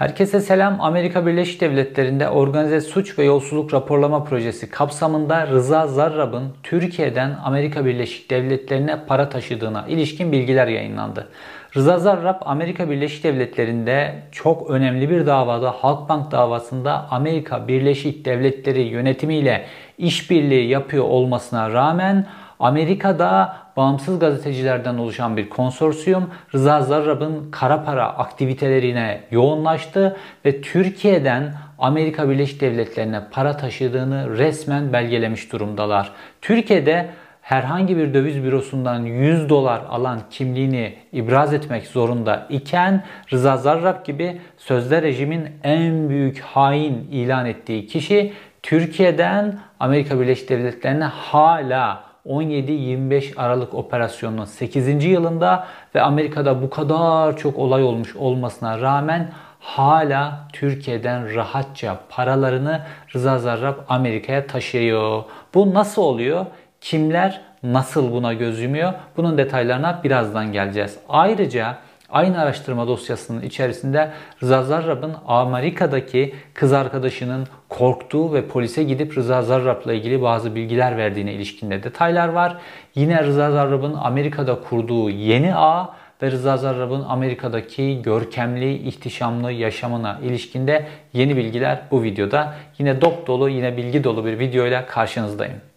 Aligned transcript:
Herkese 0.00 0.40
selam. 0.40 0.80
Amerika 0.80 1.26
Birleşik 1.26 1.60
Devletleri'nde 1.60 2.28
organize 2.28 2.80
suç 2.80 3.18
ve 3.18 3.24
yolsuzluk 3.24 3.74
raporlama 3.74 4.24
projesi 4.24 4.70
kapsamında 4.70 5.46
Rıza 5.46 5.86
Zarrab'ın 5.86 6.44
Türkiye'den 6.62 7.36
Amerika 7.44 7.84
Birleşik 7.84 8.30
Devletleri'ne 8.30 9.06
para 9.06 9.28
taşıdığına 9.28 9.86
ilişkin 9.88 10.32
bilgiler 10.32 10.66
yayınlandı. 10.66 11.28
Rıza 11.76 11.98
Zarrab 11.98 12.40
Amerika 12.40 12.90
Birleşik 12.90 13.24
Devletleri'nde 13.24 14.22
çok 14.32 14.70
önemli 14.70 15.10
bir 15.10 15.26
davada 15.26 15.70
Halkbank 15.70 16.30
davasında 16.30 17.06
Amerika 17.10 17.68
Birleşik 17.68 18.24
Devletleri 18.24 18.82
yönetimiyle 18.82 19.66
işbirliği 19.98 20.68
yapıyor 20.68 21.04
olmasına 21.04 21.72
rağmen 21.72 22.26
Amerika'da 22.60 23.56
bağımsız 23.76 24.18
gazetecilerden 24.18 24.98
oluşan 24.98 25.36
bir 25.36 25.48
konsorsiyum 25.48 26.30
Rıza 26.54 26.82
Zarrab'ın 26.82 27.50
kara 27.50 27.84
para 27.84 28.06
aktivitelerine 28.06 29.20
yoğunlaştı 29.30 30.16
ve 30.44 30.60
Türkiye'den 30.60 31.54
Amerika 31.78 32.30
Birleşik 32.30 32.60
Devletleri'ne 32.60 33.20
para 33.30 33.56
taşıdığını 33.56 34.38
resmen 34.38 34.92
belgelemiş 34.92 35.52
durumdalar. 35.52 36.12
Türkiye'de 36.42 37.10
herhangi 37.42 37.96
bir 37.96 38.14
döviz 38.14 38.44
bürosundan 38.44 39.04
100 39.04 39.48
dolar 39.48 39.82
alan 39.88 40.20
kimliğini 40.30 40.94
ibraz 41.12 41.54
etmek 41.54 41.86
zorunda 41.86 42.46
iken 42.50 43.04
Rıza 43.32 43.56
Zarrab 43.56 44.04
gibi 44.04 44.40
sözde 44.58 45.02
rejimin 45.02 45.48
en 45.64 46.08
büyük 46.08 46.40
hain 46.40 47.08
ilan 47.10 47.46
ettiği 47.46 47.86
kişi 47.86 48.32
Türkiye'den 48.62 49.58
Amerika 49.80 50.20
Birleşik 50.20 50.48
Devletleri'ne 50.48 51.04
hala 51.04 52.09
17-25 52.30 53.36
Aralık 53.36 53.74
operasyonunun 53.74 54.44
8. 54.44 55.04
yılında 55.04 55.66
ve 55.94 56.02
Amerika'da 56.02 56.62
bu 56.62 56.70
kadar 56.70 57.36
çok 57.36 57.58
olay 57.58 57.82
olmuş 57.82 58.16
olmasına 58.16 58.80
rağmen 58.80 59.30
hala 59.60 60.48
Türkiye'den 60.52 61.34
rahatça 61.34 61.98
paralarını 62.08 62.80
Rıza 63.14 63.38
Zarrab 63.38 63.74
Amerika'ya 63.88 64.46
taşıyor. 64.46 65.22
Bu 65.54 65.74
nasıl 65.74 66.02
oluyor? 66.02 66.46
Kimler 66.80 67.40
nasıl 67.62 68.12
buna 68.12 68.32
göz 68.32 68.60
yumuyor? 68.60 68.92
Bunun 69.16 69.38
detaylarına 69.38 70.00
birazdan 70.04 70.52
geleceğiz. 70.52 70.98
Ayrıca 71.08 71.76
Aynı 72.12 72.40
araştırma 72.40 72.88
dosyasının 72.88 73.42
içerisinde 73.42 74.10
Rıza 74.42 74.62
Zarrab'ın 74.62 75.14
Amerika'daki 75.26 76.34
kız 76.54 76.72
arkadaşının 76.72 77.46
korktuğu 77.68 78.34
ve 78.34 78.46
polise 78.46 78.82
gidip 78.82 79.18
Rıza 79.18 79.42
Zarrab'la 79.42 79.92
ilgili 79.92 80.22
bazı 80.22 80.54
bilgiler 80.54 80.96
verdiğine 80.96 81.32
ilişkinde 81.32 81.82
detaylar 81.82 82.28
var. 82.28 82.56
Yine 82.94 83.24
Rıza 83.24 83.50
Zarrab'ın 83.50 83.94
Amerika'da 83.94 84.60
kurduğu 84.60 85.10
yeni 85.10 85.54
ağ 85.54 85.94
ve 86.22 86.30
Rıza 86.30 86.56
Zarrab'ın 86.56 87.04
Amerika'daki 87.08 88.02
görkemli, 88.02 88.74
ihtişamlı 88.74 89.52
yaşamına 89.52 90.18
ilişkinde 90.22 90.86
yeni 91.12 91.36
bilgiler 91.36 91.80
bu 91.90 92.02
videoda. 92.02 92.54
Yine 92.78 93.00
dop 93.00 93.26
dolu, 93.26 93.48
yine 93.48 93.76
bilgi 93.76 94.04
dolu 94.04 94.24
bir 94.24 94.38
videoyla 94.38 94.86
karşınızdayım. 94.86 95.69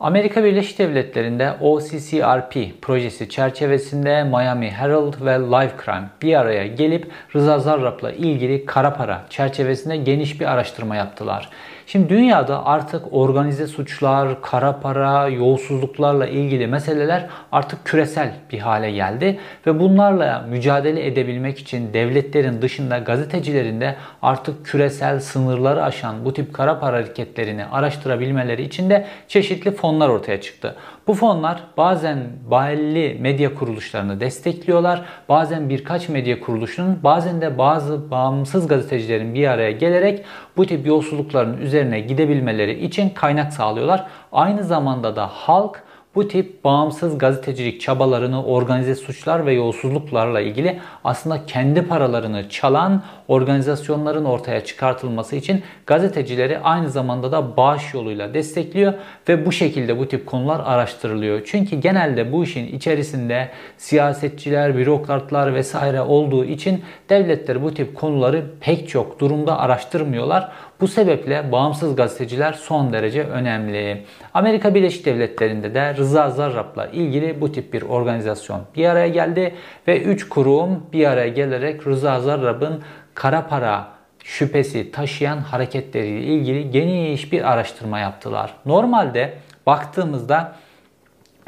Amerika 0.00 0.44
Birleşik 0.44 0.78
Devletleri'nde 0.78 1.54
OCCRP 1.60 2.82
projesi 2.82 3.28
çerçevesinde 3.28 4.24
Miami 4.24 4.70
Herald 4.70 5.14
ve 5.24 5.38
Life 5.38 5.74
Crime 5.84 6.08
bir 6.22 6.34
araya 6.34 6.66
gelip 6.66 7.10
Rıza 7.34 7.58
Zarrab'la 7.58 8.12
ilgili 8.12 8.66
kara 8.66 8.94
para 8.94 9.24
çerçevesinde 9.30 9.96
geniş 9.96 10.40
bir 10.40 10.46
araştırma 10.52 10.96
yaptılar. 10.96 11.50
Şimdi 11.86 12.08
dünyada 12.08 12.66
artık 12.66 13.02
organize 13.12 13.66
suçlar, 13.66 14.42
kara 14.42 14.80
para, 14.80 15.28
yolsuzluklarla 15.28 16.26
ilgili 16.26 16.66
meseleler 16.66 17.26
artık 17.52 17.84
küresel 17.84 18.32
bir 18.52 18.58
hale 18.58 18.90
geldi 18.90 19.38
ve 19.66 19.80
bunlarla 19.80 20.46
mücadele 20.50 21.06
edebilmek 21.06 21.58
için 21.58 21.94
devletlerin 21.94 22.62
dışında 22.62 22.98
gazetecilerin 22.98 23.80
de 23.80 23.96
artık 24.22 24.66
küresel 24.66 25.20
sınırları 25.20 25.84
aşan 25.84 26.24
bu 26.24 26.32
tip 26.32 26.54
kara 26.54 26.80
para 26.80 26.96
hareketlerini 26.96 27.64
araştırabilmeleri 27.64 28.62
için 28.62 28.90
de 28.90 29.06
çeşitli 29.28 29.70
fonlar 29.70 30.08
ortaya 30.08 30.40
çıktı. 30.40 30.76
Bu 31.06 31.14
fonlar 31.14 31.64
bazen 31.76 32.18
belli 32.50 33.18
medya 33.20 33.54
kuruluşlarını 33.54 34.20
destekliyorlar. 34.20 35.02
Bazen 35.28 35.68
birkaç 35.68 36.08
medya 36.08 36.40
kuruluşunun 36.40 36.98
bazen 37.02 37.40
de 37.40 37.58
bazı 37.58 38.10
bağımsız 38.10 38.68
gazetecilerin 38.68 39.34
bir 39.34 39.48
araya 39.48 39.70
gelerek 39.70 40.24
bu 40.56 40.66
tip 40.66 40.86
yolsuzlukların 40.86 41.58
üzerine 41.58 42.00
gidebilmeleri 42.00 42.84
için 42.84 43.10
kaynak 43.10 43.52
sağlıyorlar. 43.52 44.06
Aynı 44.32 44.64
zamanda 44.64 45.16
da 45.16 45.26
halk 45.26 45.82
bu 46.14 46.28
tip 46.28 46.64
bağımsız 46.64 47.18
gazetecilik 47.18 47.80
çabalarını 47.80 48.44
organize 48.44 48.94
suçlar 48.94 49.46
ve 49.46 49.52
yolsuzluklarla 49.52 50.40
ilgili 50.40 50.80
aslında 51.04 51.46
kendi 51.46 51.82
paralarını 51.82 52.48
çalan 52.48 53.02
organizasyonların 53.28 54.24
ortaya 54.24 54.64
çıkartılması 54.64 55.36
için 55.36 55.62
gazetecileri 55.86 56.58
aynı 56.58 56.90
zamanda 56.90 57.32
da 57.32 57.56
bağış 57.56 57.94
yoluyla 57.94 58.34
destekliyor 58.34 58.94
ve 59.28 59.46
bu 59.46 59.52
şekilde 59.52 59.98
bu 59.98 60.08
tip 60.08 60.26
konular 60.26 60.60
araştırılıyor. 60.64 61.42
Çünkü 61.46 61.76
genelde 61.76 62.32
bu 62.32 62.44
işin 62.44 62.76
içerisinde 62.76 63.48
siyasetçiler, 63.78 64.76
bürokratlar 64.76 65.54
vesaire 65.54 66.00
olduğu 66.00 66.44
için 66.44 66.82
devletler 67.08 67.62
bu 67.62 67.74
tip 67.74 67.96
konuları 67.96 68.44
pek 68.60 68.88
çok 68.88 69.20
durumda 69.20 69.58
araştırmıyorlar. 69.58 70.52
Bu 70.84 70.88
sebeple 70.88 71.52
bağımsız 71.52 71.96
gazeteciler 71.96 72.52
son 72.52 72.92
derece 72.92 73.22
önemli. 73.22 74.04
Amerika 74.34 74.74
Birleşik 74.74 75.06
Devletleri'nde 75.06 75.74
de 75.74 75.96
Rıza 75.96 76.30
Zarrab'la 76.30 76.86
ilgili 76.86 77.40
bu 77.40 77.52
tip 77.52 77.72
bir 77.72 77.82
organizasyon 77.82 78.60
bir 78.76 78.88
araya 78.88 79.08
geldi 79.08 79.54
ve 79.88 80.02
3 80.02 80.28
kurum 80.28 80.86
bir 80.92 81.06
araya 81.06 81.28
gelerek 81.28 81.86
Rıza 81.86 82.20
Zarrab'ın 82.20 82.82
kara 83.14 83.46
para 83.46 83.88
şüphesi 84.24 84.90
taşıyan 84.90 85.38
hareketleriyle 85.38 86.24
ilgili 86.24 86.70
geniş 86.70 87.32
bir 87.32 87.52
araştırma 87.52 87.98
yaptılar. 87.98 88.54
Normalde 88.66 89.34
baktığımızda 89.66 90.56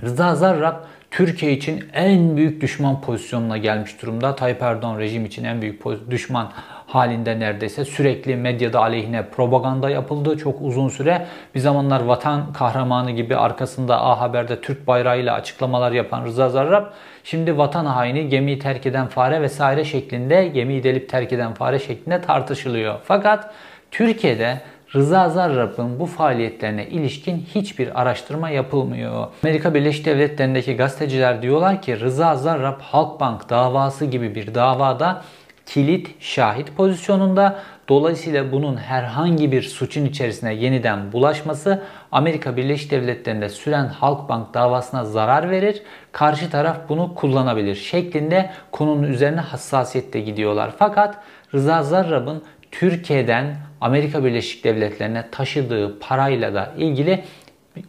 Rıza 0.02 0.34
Zarrab 0.34 0.76
Türkiye 1.10 1.52
için 1.52 1.84
en 1.92 2.36
büyük 2.36 2.60
düşman 2.60 3.00
pozisyonuna 3.00 3.56
gelmiş 3.56 4.02
durumda. 4.02 4.36
Tayyip 4.36 4.62
Erdoğan 4.62 4.98
rejim 4.98 5.24
için 5.24 5.44
en 5.44 5.62
büyük 5.62 5.82
düşman 6.10 6.52
halinde 6.86 7.40
neredeyse 7.40 7.84
sürekli 7.84 8.36
medyada 8.36 8.80
aleyhine 8.80 9.26
propaganda 9.26 9.90
yapıldı 9.90 10.38
çok 10.38 10.62
uzun 10.62 10.88
süre. 10.88 11.26
Bir 11.54 11.60
zamanlar 11.60 12.00
vatan 12.00 12.52
kahramanı 12.52 13.10
gibi 13.10 13.36
arkasında 13.36 14.04
A 14.04 14.20
Haber'de 14.20 14.60
Türk 14.60 14.86
bayrağıyla 14.86 15.34
açıklamalar 15.34 15.92
yapan 15.92 16.24
Rıza 16.24 16.48
Zarrab 16.48 16.84
şimdi 17.24 17.58
vatan 17.58 17.86
haini 17.86 18.28
gemiyi 18.28 18.58
terk 18.58 18.86
eden 18.86 19.06
fare 19.06 19.42
vesaire 19.42 19.84
şeklinde 19.84 20.48
gemiyi 20.48 20.82
delip 20.82 21.08
terk 21.08 21.32
eden 21.32 21.54
fare 21.54 21.78
şeklinde 21.78 22.20
tartışılıyor. 22.20 22.94
Fakat 23.04 23.54
Türkiye'de 23.90 24.60
Rıza 24.96 25.28
Zarrab'ın 25.28 26.00
bu 26.00 26.06
faaliyetlerine 26.06 26.86
ilişkin 26.86 27.46
hiçbir 27.54 28.00
araştırma 28.00 28.50
yapılmıyor. 28.50 29.26
Amerika 29.44 29.74
Birleşik 29.74 30.06
Devletleri'ndeki 30.06 30.76
gazeteciler 30.76 31.42
diyorlar 31.42 31.82
ki 31.82 32.00
Rıza 32.00 32.36
Zarrab 32.36 32.80
Halkbank 32.80 33.50
davası 33.50 34.04
gibi 34.04 34.34
bir 34.34 34.54
davada 34.54 35.22
kilit 35.66 36.14
şahit 36.20 36.76
pozisyonunda. 36.76 37.58
Dolayısıyla 37.88 38.52
bunun 38.52 38.76
herhangi 38.76 39.52
bir 39.52 39.62
suçun 39.62 40.04
içerisine 40.04 40.54
yeniden 40.54 41.12
bulaşması 41.12 41.82
Amerika 42.12 42.56
Birleşik 42.56 42.90
Devletleri'nde 42.90 43.48
süren 43.48 43.86
Halkbank 43.86 44.54
davasına 44.54 45.04
zarar 45.04 45.50
verir. 45.50 45.82
Karşı 46.12 46.50
taraf 46.50 46.76
bunu 46.88 47.14
kullanabilir 47.14 47.74
şeklinde 47.74 48.50
konunun 48.70 49.02
üzerine 49.02 49.40
hassasiyette 49.40 50.20
gidiyorlar. 50.20 50.70
Fakat 50.78 51.18
Rıza 51.54 51.82
Zarrab'ın 51.82 52.42
Türkiye'den 52.80 53.56
Amerika 53.80 54.24
Birleşik 54.24 54.64
Devletleri'ne 54.64 55.24
taşıdığı 55.30 55.98
parayla 55.98 56.54
da 56.54 56.72
ilgili 56.78 57.24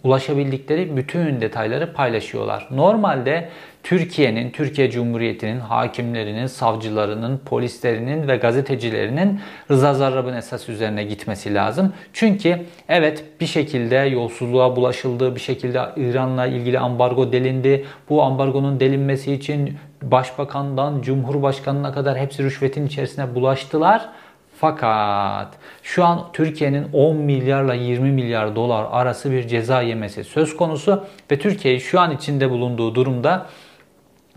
ulaşabildikleri 0.03 0.97
bütün 0.97 1.41
detayları 1.41 1.93
paylaşıyorlar. 1.93 2.67
Normalde 2.71 3.49
Türkiye'nin, 3.83 4.51
Türkiye 4.51 4.91
Cumhuriyeti'nin 4.91 5.59
hakimlerinin, 5.59 6.45
savcılarının, 6.45 7.37
polislerinin 7.45 8.27
ve 8.27 8.35
gazetecilerinin 8.37 9.39
Rıza 9.71 9.93
Zarrab'ın 9.93 10.33
esas 10.33 10.69
üzerine 10.69 11.03
gitmesi 11.03 11.53
lazım. 11.53 11.93
Çünkü 12.13 12.65
evet 12.89 13.25
bir 13.41 13.45
şekilde 13.45 13.95
yolsuzluğa 13.95 14.75
bulaşıldı, 14.75 15.35
bir 15.35 15.39
şekilde 15.39 15.81
İran'la 15.97 16.45
ilgili 16.45 16.79
ambargo 16.79 17.31
delindi. 17.31 17.85
Bu 18.09 18.23
ambargonun 18.23 18.79
delinmesi 18.79 19.33
için 19.33 19.77
başbakandan 20.01 21.01
cumhurbaşkanına 21.01 21.93
kadar 21.93 22.17
hepsi 22.17 22.43
rüşvetin 22.43 22.87
içerisine 22.87 23.35
bulaştılar. 23.35 24.09
Fakat 24.59 25.47
şu 25.83 26.05
an 26.05 26.25
Türkiye'nin 26.33 26.87
10 26.93 27.15
milyarla 27.15 27.73
20 27.73 28.11
milyar 28.11 28.55
dolar 28.55 28.85
arası 28.91 29.31
bir 29.31 29.47
ceza 29.47 29.81
yemesi 29.81 30.23
söz 30.23 30.57
konusu 30.57 31.05
ve 31.31 31.39
Türkiye 31.39 31.79
şu 31.79 31.99
an 31.99 32.11
içinde 32.11 32.49
bulunduğu 32.49 32.95
durumda 32.95 33.45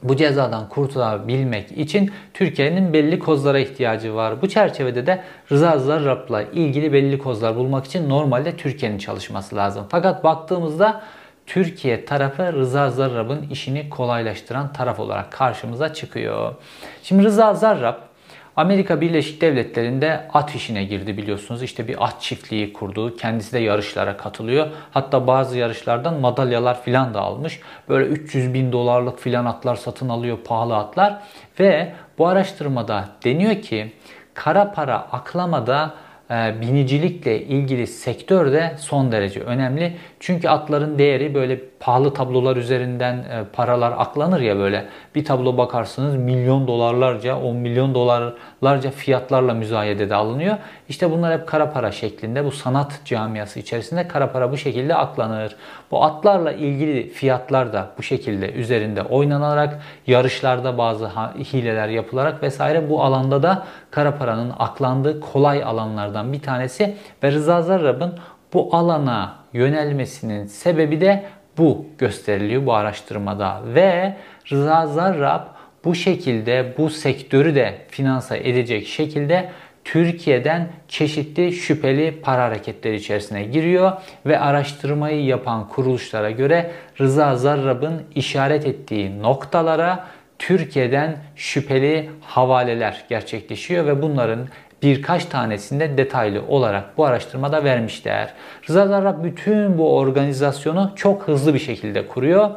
bu 0.02 0.16
cezadan 0.16 0.68
kurtulabilmek 0.68 1.72
için 1.72 2.10
Türkiye'nin 2.34 2.92
belli 2.92 3.18
kozlara 3.18 3.58
ihtiyacı 3.58 4.14
var. 4.14 4.42
Bu 4.42 4.48
çerçevede 4.48 5.06
de 5.06 5.24
Rıza 5.52 5.78
Zarrab'la 5.78 6.42
ilgili 6.42 6.92
belli 6.92 7.18
kozlar 7.18 7.56
bulmak 7.56 7.84
için 7.84 8.08
normalde 8.08 8.56
Türkiye'nin 8.56 8.98
çalışması 8.98 9.56
lazım. 9.56 9.86
Fakat 9.88 10.24
baktığımızda 10.24 11.02
Türkiye 11.46 12.04
tarafı 12.04 12.52
Rıza 12.52 12.90
Zarrab'ın 12.90 13.42
işini 13.50 13.90
kolaylaştıran 13.90 14.72
taraf 14.72 15.00
olarak 15.00 15.32
karşımıza 15.32 15.94
çıkıyor. 15.94 16.54
Şimdi 17.02 17.24
Rıza 17.24 17.54
Zarrab 17.54 18.09
Amerika 18.56 19.00
Birleşik 19.00 19.40
Devletleri'nde 19.40 20.28
at 20.32 20.54
işine 20.54 20.84
girdi 20.84 21.16
biliyorsunuz. 21.16 21.62
İşte 21.62 21.88
bir 21.88 22.04
at 22.04 22.20
çiftliği 22.20 22.72
kurdu. 22.72 23.16
Kendisi 23.16 23.52
de 23.52 23.58
yarışlara 23.58 24.16
katılıyor. 24.16 24.66
Hatta 24.90 25.26
bazı 25.26 25.58
yarışlardan 25.58 26.20
madalyalar 26.20 26.82
filan 26.82 27.14
da 27.14 27.20
almış. 27.20 27.60
Böyle 27.88 28.06
300 28.06 28.54
bin 28.54 28.72
dolarlık 28.72 29.18
filan 29.18 29.44
atlar 29.44 29.76
satın 29.76 30.08
alıyor, 30.08 30.38
pahalı 30.44 30.76
atlar. 30.76 31.22
Ve 31.60 31.92
bu 32.18 32.26
araştırmada 32.26 33.08
deniyor 33.24 33.62
ki 33.62 33.92
kara 34.34 34.72
para 34.72 34.96
aklamada 34.96 35.94
e, 36.30 36.60
binicilikle 36.60 37.42
ilgili 37.42 37.86
sektör 37.86 38.52
de 38.52 38.76
son 38.78 39.12
derece 39.12 39.40
önemli. 39.40 39.96
Çünkü 40.20 40.48
atların 40.48 40.98
değeri 40.98 41.34
böyle 41.34 41.60
pahalı 41.80 42.14
tablolar 42.14 42.56
üzerinden 42.56 43.16
e, 43.16 43.44
paralar 43.52 43.92
aklanır 43.96 44.40
ya 44.40 44.56
böyle. 44.56 44.86
Bir 45.14 45.24
tablo 45.24 45.56
bakarsınız 45.56 46.16
milyon 46.16 46.66
dolarlarca, 46.66 47.36
10 47.36 47.56
milyon 47.56 47.94
dolarlarca 47.94 48.90
fiyatlarla 48.90 49.54
müzayedede 49.54 50.14
alınıyor. 50.14 50.56
İşte 50.88 51.10
bunlar 51.10 51.40
hep 51.40 51.46
kara 51.46 51.72
para 51.72 51.92
şeklinde. 51.92 52.44
Bu 52.44 52.50
sanat 52.50 53.00
camiası 53.04 53.60
içerisinde 53.60 54.08
kara 54.08 54.32
para 54.32 54.52
bu 54.52 54.56
şekilde 54.56 54.94
aklanır. 54.94 55.56
Bu 55.90 56.04
atlarla 56.04 56.52
ilgili 56.52 57.08
fiyatlar 57.08 57.72
da 57.72 57.90
bu 57.98 58.02
şekilde 58.02 58.52
üzerinde 58.52 59.02
oynanarak, 59.02 59.80
yarışlarda 60.06 60.78
bazı 60.78 61.08
hileler 61.52 61.88
yapılarak 61.88 62.42
vesaire 62.42 62.90
bu 62.90 63.02
alanda 63.02 63.42
da 63.42 63.66
kara 63.90 64.14
paranın 64.14 64.52
aklandığı 64.58 65.20
kolay 65.20 65.64
alanlardan 65.64 66.32
bir 66.32 66.42
tanesi 66.42 66.96
ve 67.22 67.32
Rıza 67.32 67.62
Zarrab'ın 67.62 68.18
bu 68.52 68.76
alana 68.76 69.39
yönelmesinin 69.52 70.46
sebebi 70.46 71.00
de 71.00 71.24
bu 71.58 71.86
gösteriliyor 71.98 72.66
bu 72.66 72.74
araştırmada. 72.74 73.62
Ve 73.74 74.16
Rıza 74.52 74.86
Zarrab 74.86 75.46
bu 75.84 75.94
şekilde 75.94 76.74
bu 76.78 76.90
sektörü 76.90 77.54
de 77.54 77.78
finanse 77.88 78.38
edecek 78.38 78.86
şekilde 78.86 79.50
Türkiye'den 79.84 80.68
çeşitli 80.88 81.52
şüpheli 81.52 82.20
para 82.22 82.44
hareketleri 82.44 82.96
içerisine 82.96 83.44
giriyor 83.44 83.92
ve 84.26 84.40
araştırmayı 84.40 85.24
yapan 85.24 85.68
kuruluşlara 85.68 86.30
göre 86.30 86.70
Rıza 87.00 87.36
Zarrab'ın 87.36 88.02
işaret 88.14 88.66
ettiği 88.66 89.22
noktalara 89.22 90.06
Türkiye'den 90.38 91.16
şüpheli 91.36 92.10
havaleler 92.20 93.04
gerçekleşiyor 93.08 93.86
ve 93.86 94.02
bunların 94.02 94.48
birkaç 94.82 95.24
tanesinde 95.24 95.98
detaylı 95.98 96.42
olarak 96.48 96.98
bu 96.98 97.04
araştırmada 97.04 97.64
vermişler. 97.64 98.34
Rıza 98.68 98.86
Zarrab 98.86 99.24
bütün 99.24 99.78
bu 99.78 99.96
organizasyonu 99.96 100.92
çok 100.96 101.28
hızlı 101.28 101.54
bir 101.54 101.58
şekilde 101.58 102.06
kuruyor. 102.06 102.50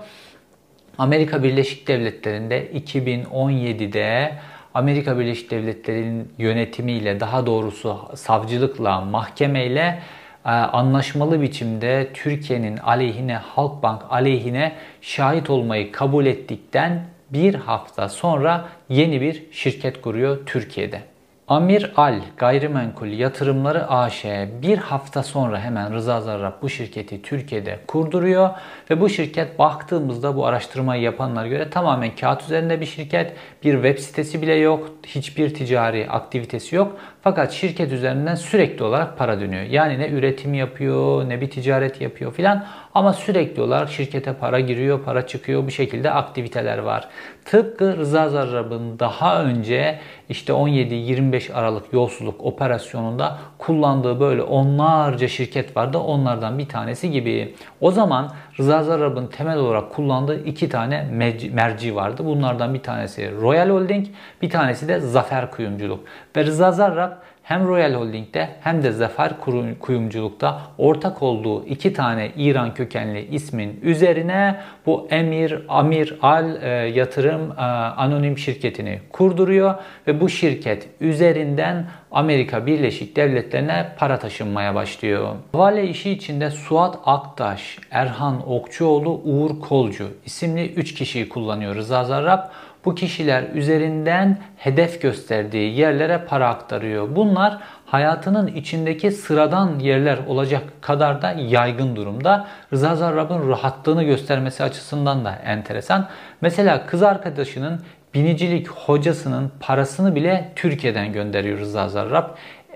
Amerika 0.98 1.44
Birleşik 1.44 1.88
Devletleri'nde 1.88 2.72
2017'de 2.72 4.34
Amerika 4.74 5.20
Birleşik 5.20 5.52
Devletleri'nin 5.52 6.34
yönetimiyle 6.38 7.20
daha 7.20 7.46
doğrusu 7.46 7.98
savcılıkla, 8.16 9.02
mahkemeyle 9.02 10.00
e, 10.46 10.50
anlaşmalı 10.50 11.42
biçimde 11.42 12.10
Türkiye'nin 12.14 12.78
aleyhine, 12.78 13.36
Halkbank 13.36 14.02
aleyhine 14.10 14.72
şahit 15.02 15.50
olmayı 15.50 15.92
kabul 15.92 16.26
ettikten 16.26 17.06
bir 17.30 17.56
hafta 17.56 18.10
sonra 18.10 18.66
yeni 18.90 19.22
bir 19.22 19.44
şirket 19.52 20.02
kuruyor 20.02 20.46
Türkiye'de. 20.46 21.13
Amir 21.54 21.92
Al 21.96 22.22
Gayrimenkul 22.38 23.08
Yatırımları 23.08 23.90
AŞ 23.90 24.26
bir 24.62 24.78
hafta 24.78 25.24
sonra 25.24 25.60
hemen 25.60 25.94
Rıza 25.94 26.22
Zarrab 26.22 26.62
bu 26.62 26.70
şirketi 26.70 27.22
Türkiye'de 27.22 27.80
kurduruyor 27.88 28.50
ve 28.90 29.02
bu 29.02 29.10
şirket 29.10 29.60
baktığımızda 29.60 30.36
bu 30.36 30.46
araştırmayı 30.46 31.02
yapanlar 31.02 31.46
göre 31.46 31.70
tamamen 31.70 32.16
kağıt 32.16 32.44
üzerinde 32.44 32.82
bir 32.82 32.86
şirket. 32.86 33.34
Bir 33.64 33.74
web 33.74 34.00
sitesi 34.00 34.42
bile 34.42 34.54
yok, 34.54 34.90
hiçbir 35.06 35.54
ticari 35.54 36.10
aktivitesi 36.10 36.76
yok. 36.76 36.98
Fakat 37.24 37.52
şirket 37.52 37.92
üzerinden 37.92 38.36
sürekli 38.36 38.84
olarak 38.84 39.18
para 39.18 39.40
dönüyor. 39.40 39.64
Yani 39.64 40.00
ne 40.00 40.10
üretim 40.10 40.54
yapıyor, 40.54 41.30
ne 41.30 41.42
bir 41.42 41.50
ticaret 41.50 42.02
yapıyor 42.02 42.34
filan. 42.34 42.66
Ama 42.94 43.14
sürekli 43.14 43.62
olarak 43.62 43.90
şirkete 43.90 44.34
para 44.34 44.60
giriyor, 44.60 45.04
para 45.04 45.28
çıkıyor. 45.28 45.66
Bu 45.68 45.72
şekilde 45.72 46.12
aktiviteler 46.12 46.78
var. 46.78 47.08
Tıpkı 47.46 47.98
Rıza 47.98 48.30
Zarrab'ın 48.30 49.00
daha 49.00 49.44
önce 49.44 50.00
işte 50.30 50.54
17-25 50.54 51.54
Aralık 51.54 51.94
yolsuzluk 51.94 52.46
operasyonunda 52.46 53.38
kullandığı 53.58 54.20
böyle 54.20 54.42
onlarca 54.42 55.28
şirket 55.28 55.78
vardı. 55.78 55.98
Onlardan 55.98 56.60
bir 56.60 56.68
tanesi 56.68 57.12
gibi. 57.12 57.56
O 57.82 57.92
zaman 57.92 58.32
Rıza 58.60 58.84
Zarrab'ın 58.84 59.28
temel 59.28 59.58
olarak 59.58 59.92
kullandığı 59.92 60.44
iki 60.44 60.70
tane 60.70 61.08
merci 61.54 61.96
vardı. 61.96 62.26
Bunlardan 62.26 62.74
bir 62.74 62.84
tanesi 62.84 63.32
Royal 63.42 63.70
Holding, 63.70 64.08
bir 64.42 64.50
tanesi 64.50 64.88
de 64.88 65.00
Zafer 65.00 65.52
Kuyumculuk. 65.52 66.06
Ve 66.36 66.46
Rıza 66.46 66.72
Zarrab 66.72 67.12
hem 67.44 67.68
Royal 67.68 67.94
Holding'de 67.94 68.50
hem 68.62 68.84
de 68.84 68.92
Zafer 68.92 69.32
Kuyumculuk'ta 69.80 70.62
ortak 70.78 71.24
olduğu 71.24 71.66
iki 71.66 71.94
tane 71.94 72.32
İran 72.38 72.74
kökenli 72.74 73.28
ismin 73.32 73.80
üzerine 73.84 74.56
bu 74.86 75.08
Emir 75.10 75.66
Amir 75.68 76.18
Al 76.22 76.64
e, 76.64 76.70
Yatırım 76.70 77.52
e, 77.52 77.62
Anonim 77.98 78.38
şirketini 78.38 79.00
kurduruyor 79.12 79.76
ve 80.08 80.22
bu 80.22 80.30
şirket 80.30 80.88
üzerinden 81.02 81.86
Amerika 82.12 82.66
Birleşik 82.66 83.16
Devletleri'ne 83.16 83.88
para 83.98 84.20
taşınmaya 84.20 84.76
başlıyor. 84.76 85.36
Havale 85.52 85.88
işi 85.88 86.12
içinde 86.12 86.52
Suat 86.52 87.00
Aktaş, 87.06 87.80
Erhan 87.92 88.52
Okçuoğlu, 88.52 89.22
Uğur 89.24 89.60
Kolcu 89.60 90.08
isimli 90.26 90.74
3 90.74 90.94
kişiyi 90.94 91.30
kullanıyor 91.30 91.76
Rıza 91.76 92.04
Zarrab 92.04 92.40
bu 92.86 92.96
kişiler 92.96 93.44
üzerinden 93.54 94.38
hedef 94.58 95.02
gösterdiği 95.02 95.80
yerlere 95.80 96.18
para 96.18 96.50
aktarıyor. 96.50 97.16
Bunlar 97.16 97.58
hayatının 97.86 98.48
içindeki 98.48 99.12
sıradan 99.12 99.80
yerler 99.80 100.20
olacak 100.28 100.64
kadar 100.82 101.22
da 101.22 101.32
yaygın 101.32 101.96
durumda. 101.96 102.48
Rıza 102.74 102.96
Zarrab'ın 102.96 103.50
rahatlığını 103.50 104.04
göstermesi 104.04 104.64
açısından 104.64 105.26
da 105.26 105.36
enteresan. 105.46 106.08
Mesela 106.42 106.86
kız 106.86 107.04
arkadaşının 107.04 107.82
binicilik 108.14 108.68
hocasının 108.68 109.52
parasını 109.60 110.16
bile 110.16 110.52
Türkiye'den 110.56 111.14
gönderiyor 111.14 111.60
Rıza 111.60 111.90
Zarrab. 111.90 112.30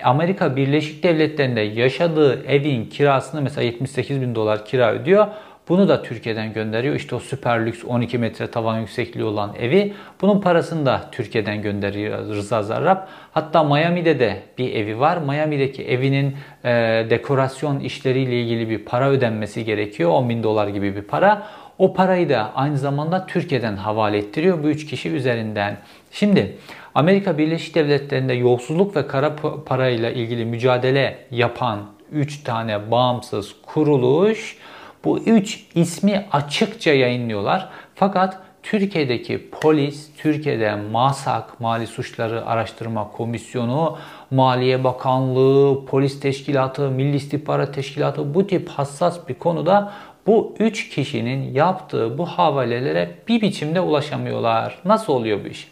Amerika 0.03 0.55
Birleşik 0.55 1.03
Devletleri'nde 1.03 1.61
yaşadığı 1.61 2.45
evin 2.45 2.85
kirasını 2.85 3.41
mesela 3.41 3.65
78 3.65 4.21
bin 4.21 4.35
dolar 4.35 4.65
kira 4.65 4.93
ödüyor. 4.93 5.27
Bunu 5.69 5.87
da 5.87 6.01
Türkiye'den 6.01 6.53
gönderiyor. 6.53 6.95
İşte 6.95 7.15
o 7.15 7.19
süper 7.19 7.65
lüks 7.65 7.85
12 7.85 8.17
metre 8.17 8.47
tavan 8.47 8.79
yüksekliği 8.79 9.25
olan 9.25 9.55
evi. 9.59 9.93
Bunun 10.21 10.41
parasını 10.41 10.85
da 10.85 11.01
Türkiye'den 11.11 11.61
gönderiyor 11.61 12.27
Rıza 12.27 12.63
Zarrab. 12.63 12.97
Hatta 13.31 13.63
Miami'de 13.63 14.19
de 14.19 14.41
bir 14.57 14.75
evi 14.75 14.99
var. 14.99 15.17
Miami'deki 15.17 15.85
evinin 15.85 16.35
e, 16.63 16.69
dekorasyon 17.09 17.79
işleriyle 17.79 18.41
ilgili 18.41 18.69
bir 18.69 18.85
para 18.85 19.09
ödenmesi 19.09 19.65
gerekiyor. 19.65 20.11
10 20.11 20.29
bin 20.29 20.43
dolar 20.43 20.67
gibi 20.67 20.95
bir 20.95 21.01
para. 21.01 21.47
O 21.77 21.93
parayı 21.93 22.29
da 22.29 22.51
aynı 22.55 22.77
zamanda 22.77 23.25
Türkiye'den 23.25 23.75
havale 23.75 24.17
ettiriyor 24.17 24.63
bu 24.63 24.67
üç 24.67 24.85
kişi 24.85 25.09
üzerinden. 25.09 25.77
Şimdi 26.11 26.57
Amerika 26.95 27.37
Birleşik 27.37 27.75
Devletleri'nde 27.75 28.33
yolsuzluk 28.33 28.95
ve 28.95 29.07
kara 29.07 29.35
parayla 29.65 30.11
ilgili 30.11 30.45
mücadele 30.45 31.17
yapan 31.31 31.79
3 32.11 32.43
tane 32.43 32.91
bağımsız 32.91 33.55
kuruluş 33.65 34.57
bu 35.07 35.19
üç 35.19 35.65
ismi 35.75 36.25
açıkça 36.31 36.93
yayınlıyorlar. 36.93 37.69
Fakat 37.95 38.37
Türkiye'deki 38.63 39.49
polis, 39.49 40.09
Türkiye'de 40.17 40.75
MASAK, 40.75 41.59
Mali 41.59 41.87
Suçları 41.87 42.45
Araştırma 42.45 43.11
Komisyonu, 43.11 43.97
Maliye 44.31 44.83
Bakanlığı, 44.83 45.85
Polis 45.85 46.19
Teşkilatı, 46.19 46.91
Milli 46.91 47.15
İstihbarat 47.15 47.73
Teşkilatı 47.73 48.33
bu 48.33 48.47
tip 48.47 48.69
hassas 48.69 49.29
bir 49.29 49.33
konuda 49.33 49.93
bu 50.27 50.55
üç 50.59 50.89
kişinin 50.89 51.53
yaptığı 51.53 52.17
bu 52.17 52.25
havalelere 52.25 53.11
bir 53.27 53.41
biçimde 53.41 53.81
ulaşamıyorlar. 53.81 54.77
Nasıl 54.85 55.13
oluyor 55.13 55.43
bu 55.43 55.47
iş? 55.47 55.71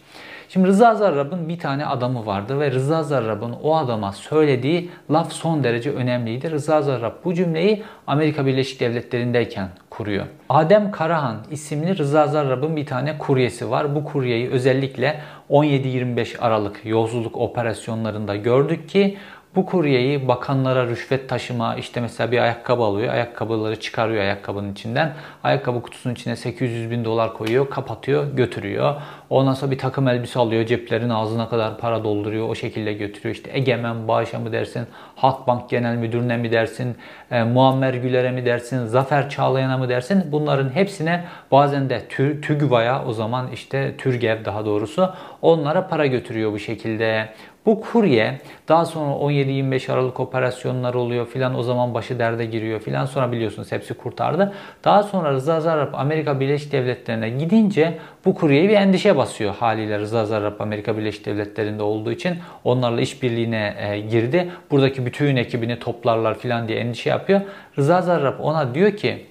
Şimdi 0.50 0.68
Rıza 0.68 0.96
Zarrab'ın 0.96 1.50
bir 1.50 1.60
tane 1.60 1.86
adamı 1.86 2.25
vardı 2.25 2.60
ve 2.60 2.72
Rıza 2.72 3.04
Zarrab'ın 3.04 3.52
o 3.64 3.75
adama 3.75 4.12
söylediği 4.12 4.90
laf 5.12 5.32
son 5.32 5.64
derece 5.64 5.92
önemliydi. 5.92 6.52
Rıza 6.52 6.82
Zarrab 6.82 7.14
bu 7.24 7.34
cümleyi 7.34 7.84
Amerika 8.08 8.46
Birleşik 8.46 8.80
Devletleri'ndeyken 8.80 9.70
kuruyor. 9.90 10.25
Adem 10.50 10.92
Karahan 10.92 11.38
isimli 11.52 11.98
Rıza 11.98 12.28
Zarrab'ın 12.28 12.75
bir 12.75 12.86
tane 12.86 13.18
kuryesi 13.18 13.72
var. 13.72 13.96
Bu 13.96 14.04
kuryeyi 14.04 14.50
özellikle 14.50 15.22
17-25 15.50 16.40
Aralık 16.40 16.86
yolsuzluk 16.86 17.38
operasyonlarında 17.38 18.36
gördük 18.36 18.90
ki 18.90 19.18
Bu 19.56 19.66
kuryeyi 19.66 20.28
bakanlara 20.28 20.88
rüşvet 20.88 21.30
taşıma, 21.30 21.75
işte 21.75 22.02
mesela 22.02 22.32
bir 22.32 22.38
ayakkabı 22.38 22.84
alıyor, 22.84 23.14
ayakkabıları 23.14 23.80
çıkarıyor 23.80 24.22
ayakkabının 24.22 24.72
içinden. 24.72 25.14
Ayakkabı 25.44 25.82
kutusunun 25.82 26.14
içine 26.14 26.36
800 26.36 26.92
bin 26.92 27.06
dolar 27.06 27.34
koyuyor, 27.34 27.70
kapatıyor, 27.70 28.36
götürüyor. 28.36 28.96
Ondan 29.29 29.53
sonra 29.53 29.72
bir 29.72 29.77
takım 29.77 30.08
elbise 30.08 30.39
alıyor, 30.39 30.65
ceplerin 30.65 31.10
ağzına 31.10 31.50
kadar 31.50 31.77
para 31.77 32.03
dolduruyor, 32.03 32.50
o 32.50 32.55
şekilde 32.55 32.94
götürüyor. 32.94 33.36
İşte 33.36 33.50
Egemen 33.53 34.08
Bağış'a 34.08 34.39
mı 34.39 34.51
dersin, 34.51 34.88
Halkbank 35.15 35.70
Genel 35.70 35.96
Müdürü'ne 35.96 36.38
mi 36.38 36.51
dersin, 36.51 36.96
e, 37.32 37.44
Muammer 37.44 37.94
Güler'e 37.94 38.32
mi 38.32 38.46
dersin, 38.46 38.86
Zafer 38.86 39.29
Çağlayan'a 39.29 39.77
mı 39.77 39.89
dersin? 39.89 40.24
Bunların 40.32 40.70
hepsine 40.70 41.24
bazen 41.51 41.89
de 41.89 42.01
TÜGVA'ya 42.41 43.05
o 43.05 43.13
zaman 43.13 43.51
işte 43.51 43.98
TÜRGEV 43.98 44.46
daha 44.46 44.65
doğrusu 44.65 45.13
onlara 45.41 45.88
para 45.88 46.05
götürüyor 46.05 46.51
bu 46.51 46.60
şekilde. 46.60 47.29
Bu 47.65 47.82
kurye 47.82 48.39
daha 48.67 48.86
sonra 48.86 49.12
17-25 49.12 49.91
Aralık 49.91 50.20
operasyonlar 50.20 50.94
oluyor 50.94 51.27
filan 51.27 51.55
o 51.55 51.63
zaman 51.63 51.94
başı 51.94 52.20
derde 52.20 52.46
giriyor 52.46 52.79
filan 52.79 53.05
sonra 53.05 53.32
biliyorsunuz 53.32 53.72
hepsi 53.72 53.94
kurtardı. 53.94 54.53
Daha 54.84 55.03
sonra 55.03 55.32
Rıza 55.32 55.62
Zarrab 55.62 55.94
Amerika 55.94 56.39
Birleşik 56.39 56.72
Devletleri'ne 56.72 57.29
gidince 57.29 57.98
bu 58.25 58.36
kuryeyi 58.36 58.70
bir 58.70 58.74
endişe 58.74 59.15
basıyor 59.18 59.56
haliyle 59.56 60.00
Rıza 60.00 60.26
Zarrab 60.26 60.60
Amerika 60.60 60.98
Birleşik 60.98 61.26
Devletleri'nde 61.26 61.84
olduğu 61.84 62.12
için 62.12 62.38
onlarla 62.64 63.02
işbirliğine 63.02 63.76
e, 63.80 64.00
girdi. 64.00 64.52
Buradaki 64.72 65.06
bütün 65.06 65.36
ekibini 65.36 65.80
toplarlar 65.80 66.40
filan 66.40 66.68
diye 66.68 66.80
endişe 66.80 67.10
yapıyor. 67.10 67.42
Rıza 67.78 68.02
Zarrab 68.02 68.40
ona 68.40 68.76
diyor 68.76 68.98
ki 68.98 69.26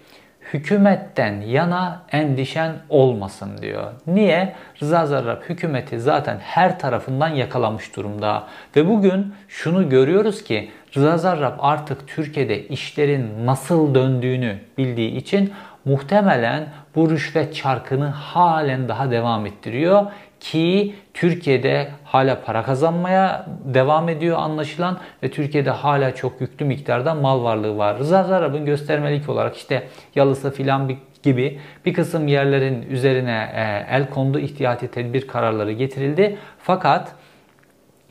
hükümetten 0.53 1.41
yana 1.41 2.03
endişen 2.13 2.73
olmasın 2.89 3.51
diyor. 3.63 3.93
Niye? 4.07 4.55
Rıza 4.83 5.07
Zarrab 5.07 5.43
hükümeti 5.43 6.01
zaten 6.01 6.39
her 6.43 6.79
tarafından 6.79 7.29
yakalamış 7.29 7.97
durumda. 7.97 8.45
Ve 8.77 8.89
bugün 8.89 9.35
şunu 9.49 9.89
görüyoruz 9.89 10.45
ki 10.45 10.71
Rıza 10.97 11.19
Zarrab 11.19 11.55
artık 11.59 12.09
Türkiye'de 12.09 12.69
işlerin 12.69 13.47
nasıl 13.47 13.95
döndüğünü 13.95 14.59
bildiği 14.79 15.17
için 15.17 15.53
muhtemelen 15.85 16.69
bu 16.97 17.11
rüşvet 17.11 17.55
çarkını 17.55 18.07
halen 18.07 18.89
daha 18.89 19.11
devam 19.11 19.47
ettiriyor 19.47 20.07
ki 20.41 20.95
Türkiye'de 21.15 21.89
hala 22.05 22.41
para 22.41 22.63
kazanmaya 22.63 23.47
devam 23.65 24.09
ediyor 24.09 24.39
anlaşılan 24.39 24.99
ve 25.23 25.31
Türkiye'de 25.31 25.71
hala 25.71 26.15
çok 26.15 26.41
yüklü 26.41 26.65
miktarda 26.65 27.15
mal 27.15 27.45
varlığı 27.45 27.77
var. 27.77 27.99
Rıza 27.99 28.25
Zarrab'ın 28.25 28.65
göstermelik 28.65 29.29
olarak 29.29 29.57
işte 29.57 29.89
yalısı 30.15 30.51
filan 30.51 30.93
gibi 31.23 31.61
bir 31.87 31.95
kısım 31.95 32.29
yerlerin 32.29 32.83
üzerine 32.83 33.53
e, 33.55 33.95
el 33.95 34.11
kondu 34.11 34.39
ihtiyati 34.39 34.89
tedbir 34.89 35.27
kararları 35.27 35.73
getirildi. 35.73 36.37
Fakat 36.59 37.13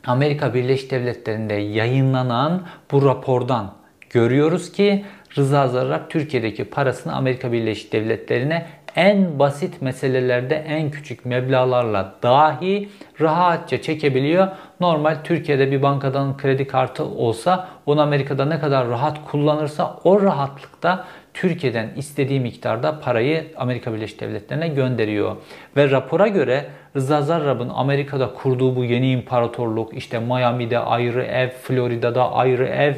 Amerika 0.06 0.54
Birleşik 0.54 0.92
Devletleri'nde 0.92 1.54
yayınlanan 1.54 2.62
bu 2.92 3.06
rapordan 3.06 3.72
görüyoruz 4.10 4.72
ki 4.72 5.06
Rıza 5.38 5.68
Zarrab 5.68 6.10
Türkiye'deki 6.10 6.64
parasını 6.64 7.16
Amerika 7.16 7.52
Birleşik 7.52 7.94
Devletleri'ne 7.94 8.66
en 8.96 9.40
basit 9.40 9.82
meselelerde 9.82 10.56
en 10.56 10.92
küçük 10.92 11.26
meblalarla 11.26 12.16
dahi 12.24 12.90
rahatça 13.22 13.82
çekebiliyor. 13.82 14.48
Normal 14.80 15.16
Türkiye'de 15.24 15.72
bir 15.72 15.82
bankadan 15.82 16.38
kredi 16.38 16.68
kartı 16.68 17.04
olsa 17.04 17.68
onu 17.86 18.02
Amerika'da 18.02 18.46
ne 18.46 18.60
kadar 18.60 18.88
rahat 18.88 19.32
kullanırsa 19.32 20.00
o 20.04 20.22
rahatlıkta 20.22 21.06
Türkiye'den 21.34 21.90
istediği 21.98 22.40
miktarda 22.40 23.00
parayı 23.00 23.46
Amerika 23.58 23.94
Birleşik 23.94 24.22
Devletleri'ne 24.22 24.68
gönderiyor. 24.68 25.36
Ve 25.78 25.92
rapora 25.92 26.28
göre 26.28 26.66
Rıza 26.96 27.22
Zarrab'ın 27.22 27.70
Amerika'da 27.70 28.34
kurduğu 28.34 28.76
bu 28.76 28.84
yeni 28.84 29.12
imparatorluk 29.12 29.98
işte 29.98 30.20
Miami'de 30.20 30.80
ayrı 30.80 31.24
ev, 31.24 31.50
Florida'da 31.50 32.32
ayrı 32.32 32.66
ev, 32.66 32.94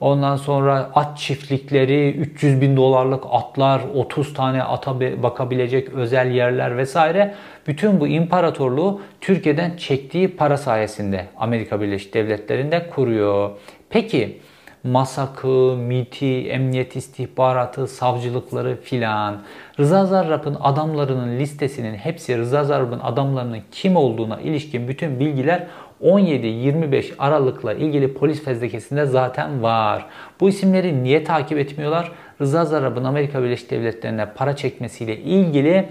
Ondan 0.00 0.36
sonra 0.36 0.90
at 0.94 1.18
çiftlikleri, 1.18 2.10
300 2.10 2.60
bin 2.60 2.76
dolarlık 2.76 3.24
atlar, 3.30 3.80
30 3.94 4.34
tane 4.34 4.62
ata 4.62 5.00
bakabilecek 5.00 5.88
özel 5.88 6.30
yerler 6.30 6.76
vesaire. 6.76 7.34
Bütün 7.66 8.00
bu 8.00 8.06
imparatorluğu 8.06 9.00
Türkiye'den 9.20 9.76
çektiği 9.76 10.36
para 10.36 10.56
sayesinde 10.56 11.26
Amerika 11.36 11.80
Birleşik 11.80 12.14
Devletleri'nde 12.14 12.90
kuruyor. 12.90 13.50
Peki 13.90 14.40
MASAK'ı, 14.86 15.76
MIT'i, 15.76 16.48
emniyet 16.48 16.96
istihbaratı, 16.96 17.86
savcılıkları 17.86 18.80
filan. 18.82 19.42
Rıza 19.78 20.06
Zarrab'ın 20.06 20.56
adamlarının 20.60 21.38
listesinin 21.38 21.94
hepsi 21.94 22.38
Rıza 22.38 22.64
Zarrab'ın 22.64 23.00
adamlarının 23.00 23.60
kim 23.72 23.96
olduğuna 23.96 24.40
ilişkin 24.40 24.88
bütün 24.88 25.20
bilgiler 25.20 25.66
17-25 26.02 27.12
Aralık'la 27.18 27.74
ilgili 27.74 28.14
polis 28.14 28.44
fezlekesinde 28.44 29.06
zaten 29.06 29.62
var. 29.62 30.06
Bu 30.40 30.48
isimleri 30.48 31.04
niye 31.04 31.24
takip 31.24 31.58
etmiyorlar? 31.58 32.12
Rıza 32.40 32.64
Zarrab'ın 32.64 33.04
Amerika 33.04 33.42
Birleşik 33.42 33.70
Devletleri'ne 33.70 34.26
para 34.34 34.56
çekmesiyle 34.56 35.16
ilgili 35.16 35.88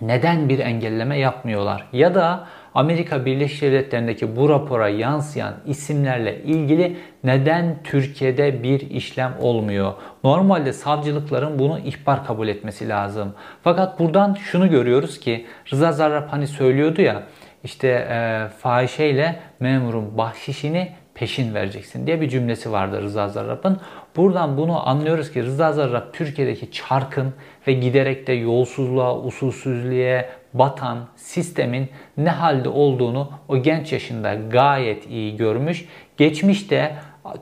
neden 0.00 0.48
bir 0.48 0.58
engelleme 0.58 1.18
yapmıyorlar? 1.18 1.86
Ya 1.92 2.14
da 2.14 2.46
Amerika 2.74 3.24
Birleşik 3.24 3.62
Devletleri'ndeki 3.62 4.36
bu 4.36 4.48
rapora 4.48 4.88
yansıyan 4.88 5.54
isimlerle 5.66 6.42
ilgili 6.42 6.96
neden 7.24 7.76
Türkiye'de 7.84 8.62
bir 8.62 8.90
işlem 8.90 9.34
olmuyor? 9.40 9.92
Normalde 10.24 10.72
savcılıkların 10.72 11.58
bunu 11.58 11.78
ihbar 11.78 12.26
kabul 12.26 12.48
etmesi 12.48 12.88
lazım. 12.88 13.34
Fakat 13.62 13.98
buradan 13.98 14.34
şunu 14.34 14.70
görüyoruz 14.70 15.20
ki 15.20 15.46
Rıza 15.72 15.92
Zarrab 15.92 16.28
hani 16.28 16.46
söylüyordu 16.46 17.02
ya 17.02 17.22
işte 17.68 17.88
e, 17.88 18.48
fahişeyle 18.58 19.36
memurun 19.60 20.18
bahşişini 20.18 20.92
peşin 21.14 21.54
vereceksin 21.54 22.06
diye 22.06 22.20
bir 22.20 22.28
cümlesi 22.28 22.72
vardı 22.72 23.02
Rıza 23.02 23.28
Zarrab'ın. 23.28 23.80
Buradan 24.16 24.56
bunu 24.56 24.88
anlıyoruz 24.88 25.32
ki 25.32 25.42
Rıza 25.42 25.72
Zarrab 25.72 26.12
Türkiye'deki 26.12 26.70
çarkın 26.70 27.34
ve 27.66 27.72
giderek 27.72 28.26
de 28.26 28.32
yolsuzluğa, 28.32 29.18
usulsüzlüğe 29.18 30.28
batan 30.54 30.98
sistemin 31.16 31.88
ne 32.16 32.30
halde 32.30 32.68
olduğunu 32.68 33.30
o 33.48 33.62
genç 33.62 33.92
yaşında 33.92 34.34
gayet 34.34 35.10
iyi 35.10 35.36
görmüş. 35.36 35.84
Geçmişte 36.16 36.92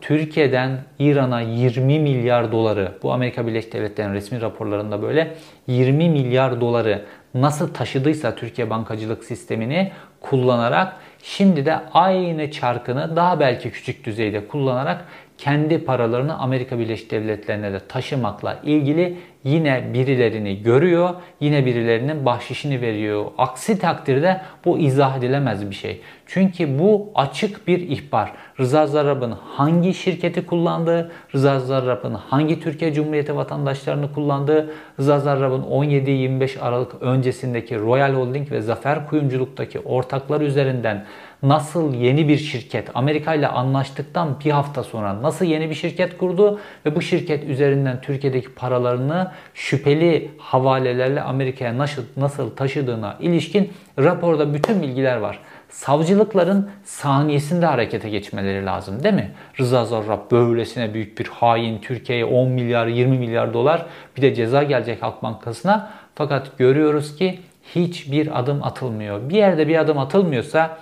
Türkiye'den 0.01 0.79
İran'a 0.99 1.41
20 1.41 1.99
milyar 1.99 2.53
doları, 2.53 2.93
bu 3.03 3.13
Amerika 3.13 3.47
Birleşik 3.47 3.73
Devletleri'nin 3.73 4.15
resmi 4.15 4.41
raporlarında 4.41 5.03
böyle 5.03 5.35
20 5.67 6.09
milyar 6.09 6.61
doları 6.61 7.05
nasıl 7.41 7.75
taşıdıysa 7.75 8.35
Türkiye 8.35 8.71
bankacılık 8.71 9.25
sistemini 9.25 9.93
kullanarak 10.21 10.97
şimdi 11.23 11.67
de 11.67 11.81
aynı 11.93 12.51
çarkını 12.51 13.17
daha 13.17 13.41
belki 13.41 13.71
küçük 13.71 14.05
düzeyde 14.05 14.49
kullanarak 14.49 15.05
kendi 15.39 15.85
paralarını 15.85 16.39
Amerika 16.39 16.79
Birleşik 16.79 17.11
Devletleri'ne 17.11 17.73
de 17.73 17.81
taşımakla 17.89 18.61
ilgili 18.65 19.17
yine 19.45 19.85
birilerini 19.95 20.63
görüyor, 20.63 21.11
yine 21.41 21.67
birilerinin 21.67 22.27
bahşişini 22.27 22.81
veriyor. 22.81 23.25
Aksi 23.39 23.79
takdirde 23.79 24.41
bu 24.65 24.79
izah 24.79 25.19
edilemez 25.19 25.71
bir 25.71 25.75
şey. 25.75 26.01
Çünkü 26.27 26.79
bu 26.79 27.11
açık 27.15 27.69
bir 27.69 27.79
ihbar. 27.79 28.33
Rıza 28.61 28.87
Zarrab'ın 28.87 29.31
hangi 29.31 29.95
şirketi 29.95 30.47
kullandığı, 30.47 31.13
Rıza 31.35 31.61
Zarrab'ın 31.61 32.15
hangi 32.15 32.61
Türkiye 32.61 32.93
Cumhuriyeti 32.93 33.37
vatandaşlarını 33.37 34.13
kullandığı, 34.13 34.75
Rıza 35.01 35.21
Zarrab'ın 35.21 35.63
17-25 35.63 36.61
Aralık 36.61 37.03
öncesindeki 37.03 37.81
Royal 37.81 38.15
Holding 38.15 38.51
ve 38.51 38.61
Zafer 38.61 39.07
Kuyumculuk'taki 39.07 39.81
ortaklar 39.81 40.41
üzerinden 40.41 41.05
nasıl 41.43 41.95
yeni 41.95 42.29
bir 42.29 42.39
şirket 42.39 42.91
Amerika 42.95 43.35
ile 43.35 43.49
anlaştıktan 43.49 44.37
bir 44.45 44.51
hafta 44.51 44.83
sonra 44.83 45.23
nasıl 45.23 45.45
yeni 45.45 45.71
bir 45.71 45.75
şirket 45.75 46.19
kurdu 46.19 46.61
ve 46.87 46.97
bu 46.97 47.03
şirket 47.03 47.45
üzerinden 47.45 48.01
Türkiye'deki 48.01 48.55
paralarını 48.55 49.33
şüpheli 49.55 50.31
havalelerle 50.39 51.23
Amerika'ya 51.23 51.79
nasıl, 51.79 52.03
nasıl 52.17 52.51
taşıdığına 52.51 53.17
ilişkin 53.21 53.73
raporda 53.99 54.55
bütün 54.55 54.83
bilgiler 54.83 55.17
var. 55.17 55.39
Savcılıkların 55.69 56.71
saniyesinde 56.85 57.67
harekete 57.67 58.11
geçmeleri 58.11 58.67
lazım 58.67 59.03
değil 59.03 59.15
mi? 59.15 59.31
Rıza 59.61 59.85
Zarrab 59.85 60.31
böylesine 60.31 60.95
büyük 60.95 61.19
bir 61.19 61.27
hain 61.27 61.81
Türkiye'ye 61.81 62.25
10 62.25 62.49
milyar 62.49 62.87
20 62.87 63.19
milyar 63.19 63.55
dolar 63.55 63.87
bir 64.17 64.23
de 64.23 64.35
ceza 64.35 64.63
gelecek 64.63 65.03
Halk 65.03 65.23
Bankası'na. 65.23 65.91
Fakat 66.15 66.59
görüyoruz 66.59 67.17
ki 67.17 67.39
hiçbir 67.75 68.39
adım 68.41 68.65
atılmıyor. 68.65 69.29
Bir 69.29 69.35
yerde 69.35 69.69
bir 69.69 69.79
adım 69.79 69.99
atılmıyorsa 69.99 70.79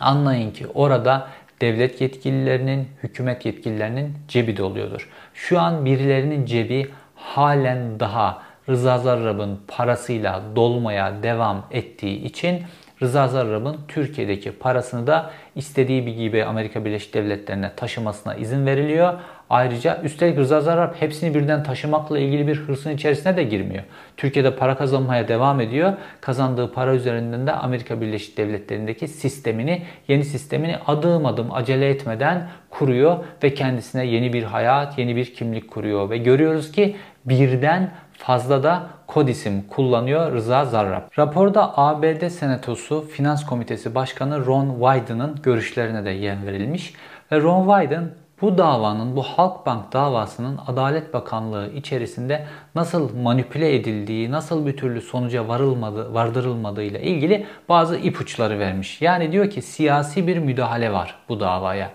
Anlayın 0.00 0.50
ki 0.50 0.66
orada 0.74 1.28
devlet 1.60 2.00
yetkililerinin, 2.00 2.88
hükümet 3.02 3.46
yetkililerinin 3.46 4.14
cebi 4.28 4.56
doluyordur. 4.56 5.08
Şu 5.34 5.60
an 5.60 5.84
birilerinin 5.84 6.46
cebi 6.46 6.90
halen 7.14 8.00
daha 8.00 8.42
Rıza 8.68 8.98
Zarrab'ın 8.98 9.60
parasıyla 9.68 10.42
dolmaya 10.56 11.22
devam 11.22 11.66
ettiği 11.70 12.24
için 12.24 12.62
Rıza 13.02 13.28
Zarrab'ın 13.28 13.76
Türkiye'deki 13.88 14.52
parasını 14.52 15.06
da 15.06 15.30
istediği 15.56 16.06
bir 16.06 16.14
gibi 16.14 16.44
Amerika 16.44 16.84
Birleşik 16.84 17.14
Devletleri'ne 17.14 17.74
taşımasına 17.76 18.34
izin 18.34 18.66
veriliyor. 18.66 19.18
Ayrıca 19.50 20.00
üstelik 20.02 20.38
Rıza 20.38 20.60
Zarrab 20.60 20.94
hepsini 20.94 21.34
birden 21.34 21.62
taşımakla 21.62 22.18
ilgili 22.18 22.46
bir 22.46 22.56
hırsın 22.56 22.90
içerisine 22.90 23.36
de 23.36 23.42
girmiyor. 23.42 23.82
Türkiye'de 24.16 24.56
para 24.56 24.76
kazanmaya 24.76 25.28
devam 25.28 25.60
ediyor. 25.60 25.92
Kazandığı 26.20 26.72
para 26.72 26.94
üzerinden 26.94 27.46
de 27.46 27.52
Amerika 27.52 28.00
Birleşik 28.00 28.36
Devletleri'ndeki 28.36 29.08
sistemini, 29.08 29.82
yeni 30.08 30.24
sistemini 30.24 30.76
adım 30.86 31.26
adım 31.26 31.52
acele 31.52 31.88
etmeden 31.88 32.48
kuruyor 32.70 33.16
ve 33.42 33.54
kendisine 33.54 34.06
yeni 34.06 34.32
bir 34.32 34.42
hayat, 34.42 34.98
yeni 34.98 35.16
bir 35.16 35.34
kimlik 35.34 35.70
kuruyor 35.70 36.10
ve 36.10 36.18
görüyoruz 36.18 36.72
ki 36.72 36.96
birden 37.24 37.90
fazla 38.12 38.62
da 38.62 38.86
kod 39.06 39.28
isim 39.28 39.62
kullanıyor 39.62 40.32
Rıza 40.32 40.64
Zarrab. 40.64 41.02
Raporda 41.18 41.78
ABD 41.78 42.28
Senatosu 42.28 43.08
Finans 43.08 43.46
Komitesi 43.46 43.94
Başkanı 43.94 44.46
Ron 44.46 44.74
Wyden'ın 44.80 45.36
görüşlerine 45.42 46.04
de 46.04 46.10
yer 46.10 46.46
verilmiş 46.46 46.94
ve 47.32 47.40
Ron 47.40 47.80
Wyden 47.80 48.10
bu 48.42 48.58
davanın, 48.58 49.16
bu 49.16 49.22
Halkbank 49.22 49.92
davasının 49.92 50.58
Adalet 50.66 51.14
Bakanlığı 51.14 51.70
içerisinde 51.74 52.46
nasıl 52.74 53.16
manipüle 53.16 53.74
edildiği, 53.74 54.30
nasıl 54.30 54.66
bir 54.66 54.76
türlü 54.76 55.00
sonuca 55.00 55.48
varılmadı, 55.48 56.14
vardırılmadığı 56.14 56.82
ile 56.82 57.02
ilgili 57.02 57.46
bazı 57.68 57.96
ipuçları 57.96 58.58
vermiş. 58.58 59.02
Yani 59.02 59.32
diyor 59.32 59.50
ki 59.50 59.62
siyasi 59.62 60.26
bir 60.26 60.38
müdahale 60.38 60.92
var 60.92 61.16
bu 61.28 61.40
davaya. 61.40 61.90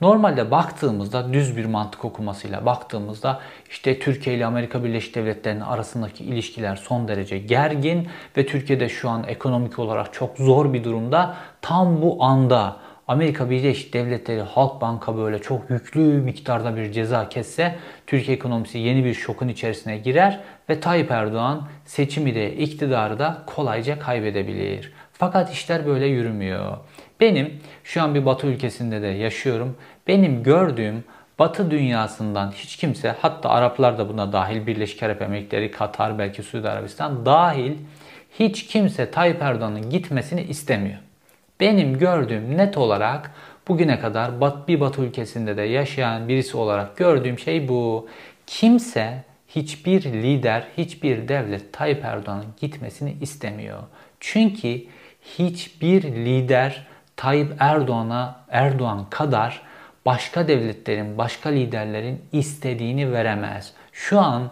Normalde 0.00 0.50
baktığımızda 0.50 1.32
düz 1.32 1.56
bir 1.56 1.64
mantık 1.64 2.04
okumasıyla 2.04 2.66
baktığımızda 2.66 3.40
işte 3.70 3.98
Türkiye 3.98 4.36
ile 4.36 4.46
Amerika 4.46 4.84
Birleşik 4.84 5.14
Devletleri'nin 5.14 5.60
arasındaki 5.60 6.24
ilişkiler 6.24 6.76
son 6.76 7.08
derece 7.08 7.38
gergin 7.38 8.08
ve 8.36 8.46
Türkiye'de 8.46 8.88
şu 8.88 9.10
an 9.10 9.24
ekonomik 9.28 9.78
olarak 9.78 10.12
çok 10.12 10.36
zor 10.36 10.72
bir 10.72 10.84
durumda. 10.84 11.36
Tam 11.62 12.02
bu 12.02 12.24
anda 12.24 12.76
Amerika 13.10 13.50
Birleşik 13.50 13.92
Devletleri 13.92 14.40
Halk 14.40 14.80
Banka 14.80 15.16
böyle 15.16 15.38
çok 15.38 15.70
yüklü 15.70 16.00
miktarda 16.00 16.76
bir 16.76 16.92
ceza 16.92 17.28
kesse 17.28 17.78
Türkiye 18.06 18.36
ekonomisi 18.36 18.78
yeni 18.78 19.04
bir 19.04 19.14
şokun 19.14 19.48
içerisine 19.48 19.98
girer 19.98 20.40
ve 20.68 20.80
Tayyip 20.80 21.10
Erdoğan 21.10 21.68
seçimi 21.84 22.34
de 22.34 22.56
iktidarı 22.56 23.18
da 23.18 23.42
kolayca 23.46 23.98
kaybedebilir. 23.98 24.92
Fakat 25.12 25.52
işler 25.52 25.86
böyle 25.86 26.06
yürümüyor. 26.06 26.76
Benim 27.20 27.60
şu 27.84 28.02
an 28.02 28.14
bir 28.14 28.26
batı 28.26 28.46
ülkesinde 28.46 29.02
de 29.02 29.06
yaşıyorum. 29.06 29.76
Benim 30.06 30.42
gördüğüm 30.42 31.04
Batı 31.38 31.70
dünyasından 31.70 32.52
hiç 32.52 32.76
kimse 32.76 33.14
hatta 33.20 33.48
Araplar 33.48 33.98
da 33.98 34.08
buna 34.08 34.32
dahil 34.32 34.66
Birleşik 34.66 35.02
Arap 35.02 35.22
Emirlikleri, 35.22 35.70
Katar, 35.70 36.18
belki 36.18 36.42
Suudi 36.42 36.68
Arabistan 36.68 37.26
dahil 37.26 37.72
hiç 38.38 38.66
kimse 38.66 39.10
Tayyip 39.10 39.42
Erdoğan'ın 39.42 39.90
gitmesini 39.90 40.42
istemiyor. 40.42 40.98
Benim 41.60 41.98
gördüğüm 41.98 42.56
net 42.56 42.78
olarak 42.78 43.30
bugüne 43.68 44.00
kadar 44.00 44.40
bir 44.68 44.80
Batı 44.80 45.02
ülkesinde 45.02 45.56
de 45.56 45.62
yaşayan 45.62 46.28
birisi 46.28 46.56
olarak 46.56 46.96
gördüğüm 46.96 47.38
şey 47.38 47.68
bu. 47.68 48.08
Kimse 48.46 49.24
hiçbir 49.48 50.02
lider, 50.02 50.64
hiçbir 50.78 51.28
devlet 51.28 51.72
Tayyip 51.72 52.04
Erdoğan'ın 52.04 52.46
gitmesini 52.60 53.16
istemiyor. 53.20 53.78
Çünkü 54.20 54.82
hiçbir 55.22 56.02
lider 56.02 56.86
Tayyip 57.16 57.52
Erdoğan'a 57.58 58.44
Erdoğan 58.50 59.06
kadar 59.10 59.62
başka 60.06 60.48
devletlerin, 60.48 61.18
başka 61.18 61.48
liderlerin 61.48 62.22
istediğini 62.32 63.12
veremez. 63.12 63.72
Şu 63.92 64.20
an 64.20 64.50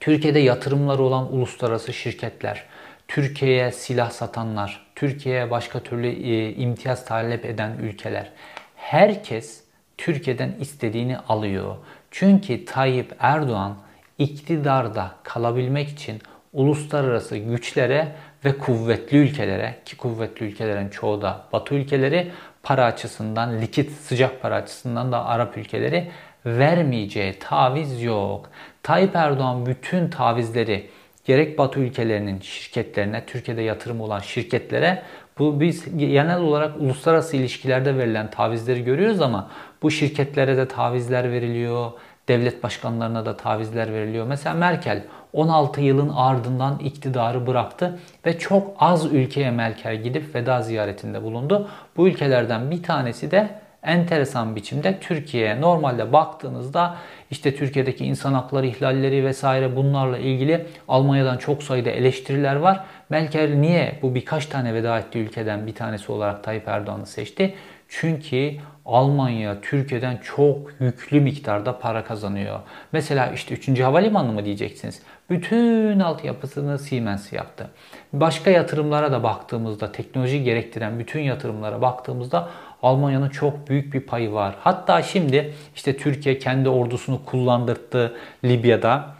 Türkiye'de 0.00 0.38
yatırımları 0.38 1.02
olan 1.02 1.32
uluslararası 1.32 1.92
şirketler, 1.92 2.64
Türkiye'ye 3.08 3.72
silah 3.72 4.10
satanlar, 4.10 4.86
Türkiye'ye 5.00 5.50
başka 5.50 5.80
türlü 5.80 6.08
e, 6.08 6.54
imtiyaz 6.54 7.04
talep 7.04 7.44
eden 7.44 7.76
ülkeler. 7.82 8.30
Herkes 8.76 9.64
Türkiye'den 9.98 10.54
istediğini 10.60 11.18
alıyor. 11.18 11.76
Çünkü 12.10 12.64
Tayyip 12.64 13.16
Erdoğan 13.18 13.76
iktidarda 14.18 15.10
kalabilmek 15.22 15.88
için 15.88 16.18
uluslararası 16.52 17.36
güçlere 17.36 18.12
ve 18.44 18.58
kuvvetli 18.58 19.16
ülkelere 19.16 19.78
ki 19.84 19.96
kuvvetli 19.96 20.46
ülkelerin 20.46 20.88
çoğu 20.88 21.22
da 21.22 21.44
Batı 21.52 21.74
ülkeleri 21.74 22.32
para 22.62 22.84
açısından, 22.84 23.60
likit 23.60 23.92
sıcak 23.92 24.42
para 24.42 24.54
açısından 24.54 25.12
da 25.12 25.24
Arap 25.26 25.58
ülkeleri 25.58 26.10
vermeyeceği 26.46 27.38
taviz 27.38 28.02
yok. 28.02 28.50
Tayyip 28.82 29.16
Erdoğan 29.16 29.66
bütün 29.66 30.08
tavizleri 30.08 30.90
gerek 31.24 31.58
Batı 31.58 31.80
ülkelerinin 31.80 32.40
şirketlerine, 32.40 33.26
Türkiye'de 33.26 33.62
yatırım 33.62 34.00
olan 34.00 34.18
şirketlere 34.18 35.02
bu 35.38 35.60
biz 35.60 35.98
genel 35.98 36.40
olarak 36.40 36.80
uluslararası 36.80 37.36
ilişkilerde 37.36 37.98
verilen 37.98 38.30
tavizleri 38.30 38.84
görüyoruz 38.84 39.20
ama 39.20 39.50
bu 39.82 39.90
şirketlere 39.90 40.56
de 40.56 40.68
tavizler 40.68 41.32
veriliyor, 41.32 41.92
devlet 42.28 42.62
başkanlarına 42.62 43.26
da 43.26 43.36
tavizler 43.36 43.92
veriliyor. 43.92 44.26
Mesela 44.26 44.54
Merkel 44.54 45.04
16 45.32 45.80
yılın 45.80 46.08
ardından 46.08 46.78
iktidarı 46.78 47.46
bıraktı 47.46 47.98
ve 48.26 48.38
çok 48.38 48.76
az 48.78 49.12
ülkeye 49.12 49.50
Merkel 49.50 50.02
gidip 50.02 50.34
veda 50.34 50.62
ziyaretinde 50.62 51.22
bulundu. 51.22 51.68
Bu 51.96 52.08
ülkelerden 52.08 52.70
bir 52.70 52.82
tanesi 52.82 53.30
de 53.30 53.59
enteresan 53.82 54.56
biçimde 54.56 55.00
Türkiye'ye 55.00 55.60
normalde 55.60 56.12
baktığınızda 56.12 56.96
işte 57.30 57.56
Türkiye'deki 57.56 58.04
insan 58.04 58.32
hakları 58.32 58.66
ihlalleri 58.66 59.24
vesaire 59.24 59.76
bunlarla 59.76 60.18
ilgili 60.18 60.66
Almanya'dan 60.88 61.36
çok 61.36 61.62
sayıda 61.62 61.90
eleştiriler 61.90 62.56
var. 62.56 62.84
Merkel 63.08 63.54
niye 63.54 63.98
bu 64.02 64.14
birkaç 64.14 64.46
tane 64.46 64.74
veda 64.74 64.98
ettiği 64.98 65.18
ülkeden 65.18 65.66
bir 65.66 65.74
tanesi 65.74 66.12
olarak 66.12 66.44
Tayyip 66.44 66.68
Erdoğan'ı 66.68 67.06
seçti? 67.06 67.54
Çünkü 67.88 68.52
Almanya 68.86 69.60
Türkiye'den 69.60 70.16
çok 70.16 70.70
yüklü 70.80 71.20
miktarda 71.20 71.78
para 71.78 72.04
kazanıyor. 72.04 72.60
Mesela 72.92 73.26
işte 73.26 73.54
3. 73.54 73.80
Havalimanı 73.80 74.32
mı 74.32 74.44
diyeceksiniz? 74.44 75.02
Bütün 75.30 76.00
altyapısını 76.00 76.78
Siemens 76.78 77.32
yaptı. 77.32 77.70
Başka 78.12 78.50
yatırımlara 78.50 79.12
da 79.12 79.22
baktığımızda, 79.22 79.92
teknoloji 79.92 80.44
gerektiren 80.44 80.98
bütün 80.98 81.20
yatırımlara 81.20 81.82
baktığımızda 81.82 82.48
Almanya'nın 82.82 83.28
çok 83.28 83.68
büyük 83.68 83.94
bir 83.94 84.00
payı 84.00 84.32
var. 84.32 84.54
Hatta 84.60 85.02
şimdi 85.02 85.54
işte 85.74 85.96
Türkiye 85.96 86.38
kendi 86.38 86.68
ordusunu 86.68 87.24
kullandırdı 87.24 88.16
Libya'da. 88.44 89.14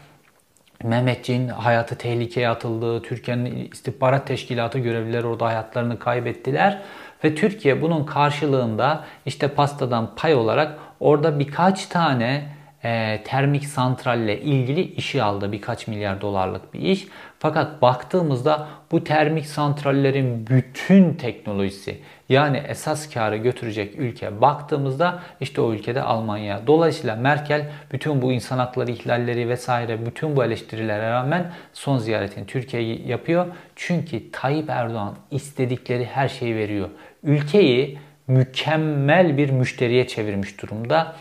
Mehmetçiğin 0.85 1.49
hayatı 1.49 1.99
tehlikeye 1.99 2.49
atıldı. 2.49 3.03
Türkiye'nin 3.03 3.70
istihbarat 3.73 4.27
teşkilatı 4.27 4.79
görevlileri 4.79 5.27
orada 5.27 5.46
hayatlarını 5.46 5.99
kaybettiler. 5.99 6.83
Ve 7.25 7.35
Türkiye 7.35 7.83
bunun 7.83 8.05
karşılığında 8.05 9.05
işte 9.27 9.49
pastadan 9.49 10.14
pay 10.16 10.35
olarak 10.35 10.79
orada 11.01 11.38
birkaç 11.38 11.87
tane 11.87 12.60
e, 12.85 13.21
termik 13.25 13.66
santralle 13.66 14.40
ilgili 14.40 14.81
işi 14.81 15.23
aldı. 15.23 15.53
Birkaç 15.53 15.87
milyar 15.87 16.21
dolarlık 16.21 16.75
bir 16.75 16.81
iş. 16.81 17.07
Fakat 17.38 17.83
baktığımızda 17.83 18.69
bu 18.93 19.05
termik 19.05 19.47
santrallerin 19.47 20.47
bütün 20.47 21.14
teknolojisi 21.14 21.99
yani 22.29 22.62
esas 22.69 23.11
karı 23.11 23.37
götürecek 23.37 23.99
ülke 23.99 24.40
baktığımızda 24.40 25.23
işte 25.40 25.61
o 25.61 25.73
ülkede 25.73 26.03
Almanya. 26.03 26.61
Dolayısıyla 26.66 27.16
Merkel 27.16 27.71
bütün 27.93 28.23
bu 28.23 28.33
insan 28.33 28.59
hakları 28.59 28.90
ihlalleri 28.90 29.49
vesaire 29.49 30.07
bütün 30.07 30.37
bu 30.37 30.45
eleştirilere 30.45 31.11
rağmen 31.11 31.53
son 31.73 31.99
ziyaretini 31.99 32.47
Türkiye'ye 32.47 32.99
yapıyor. 33.07 33.47
Çünkü 33.77 34.31
Tayyip 34.31 34.71
Erdoğan 34.71 35.16
istedikleri 35.31 36.05
her 36.05 36.29
şeyi 36.29 36.57
veriyor. 36.57 36.88
Ülkeyi 37.23 37.99
mükemmel 38.27 39.37
bir 39.37 39.51
müşteriye 39.51 40.07
çevirmiş 40.07 40.62
durumda 40.62 41.16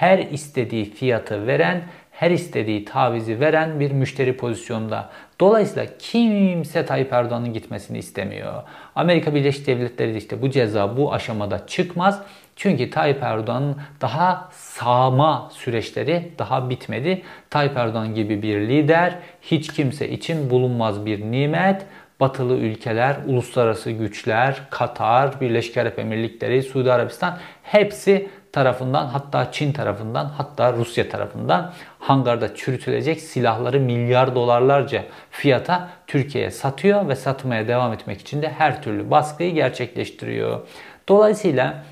her 0.00 0.18
istediği 0.18 0.84
fiyatı 0.84 1.46
veren, 1.46 1.82
her 2.10 2.30
istediği 2.30 2.84
tavizi 2.84 3.40
veren 3.40 3.80
bir 3.80 3.90
müşteri 3.90 4.36
pozisyonda. 4.36 5.10
Dolayısıyla 5.40 5.86
kimse 5.98 6.86
Tayyip 6.86 7.12
Erdoğan'ın 7.12 7.52
gitmesini 7.52 7.98
istemiyor. 7.98 8.62
Amerika 8.94 9.34
Birleşik 9.34 9.66
Devletleri 9.66 10.14
de 10.14 10.18
işte 10.18 10.42
bu 10.42 10.50
ceza 10.50 10.96
bu 10.96 11.12
aşamada 11.12 11.66
çıkmaz. 11.66 12.22
Çünkü 12.56 12.90
Tayyip 12.90 13.22
Erdoğan'ın 13.22 13.76
daha 14.00 14.48
sağma 14.52 15.50
süreçleri 15.52 16.32
daha 16.38 16.70
bitmedi. 16.70 17.22
Tayyip 17.50 17.76
Erdoğan 17.76 18.14
gibi 18.14 18.42
bir 18.42 18.60
lider 18.60 19.14
hiç 19.42 19.72
kimse 19.72 20.08
için 20.08 20.50
bulunmaz 20.50 21.06
bir 21.06 21.20
nimet. 21.20 21.86
Batılı 22.20 22.54
ülkeler, 22.54 23.16
uluslararası 23.26 23.90
güçler, 23.90 24.60
Katar, 24.70 25.40
Birleşik 25.40 25.76
Arap 25.76 25.98
Emirlikleri, 25.98 26.62
Suudi 26.62 26.92
Arabistan 26.92 27.38
hepsi 27.62 28.28
tarafından 28.52 29.06
hatta 29.06 29.52
Çin 29.52 29.72
tarafından 29.72 30.24
hatta 30.24 30.72
Rusya 30.72 31.08
tarafından 31.08 31.72
hangarda 31.98 32.54
çürütülecek 32.54 33.20
silahları 33.20 33.80
milyar 33.80 34.34
dolarlarca 34.34 35.04
fiyata 35.30 35.88
Türkiye'ye 36.06 36.50
satıyor 36.50 37.08
ve 37.08 37.16
satmaya 37.16 37.68
devam 37.68 37.92
etmek 37.92 38.20
için 38.20 38.42
de 38.42 38.48
her 38.48 38.82
türlü 38.82 39.10
baskıyı 39.10 39.54
gerçekleştiriyor. 39.54 40.60
Dolayısıyla 41.08 41.84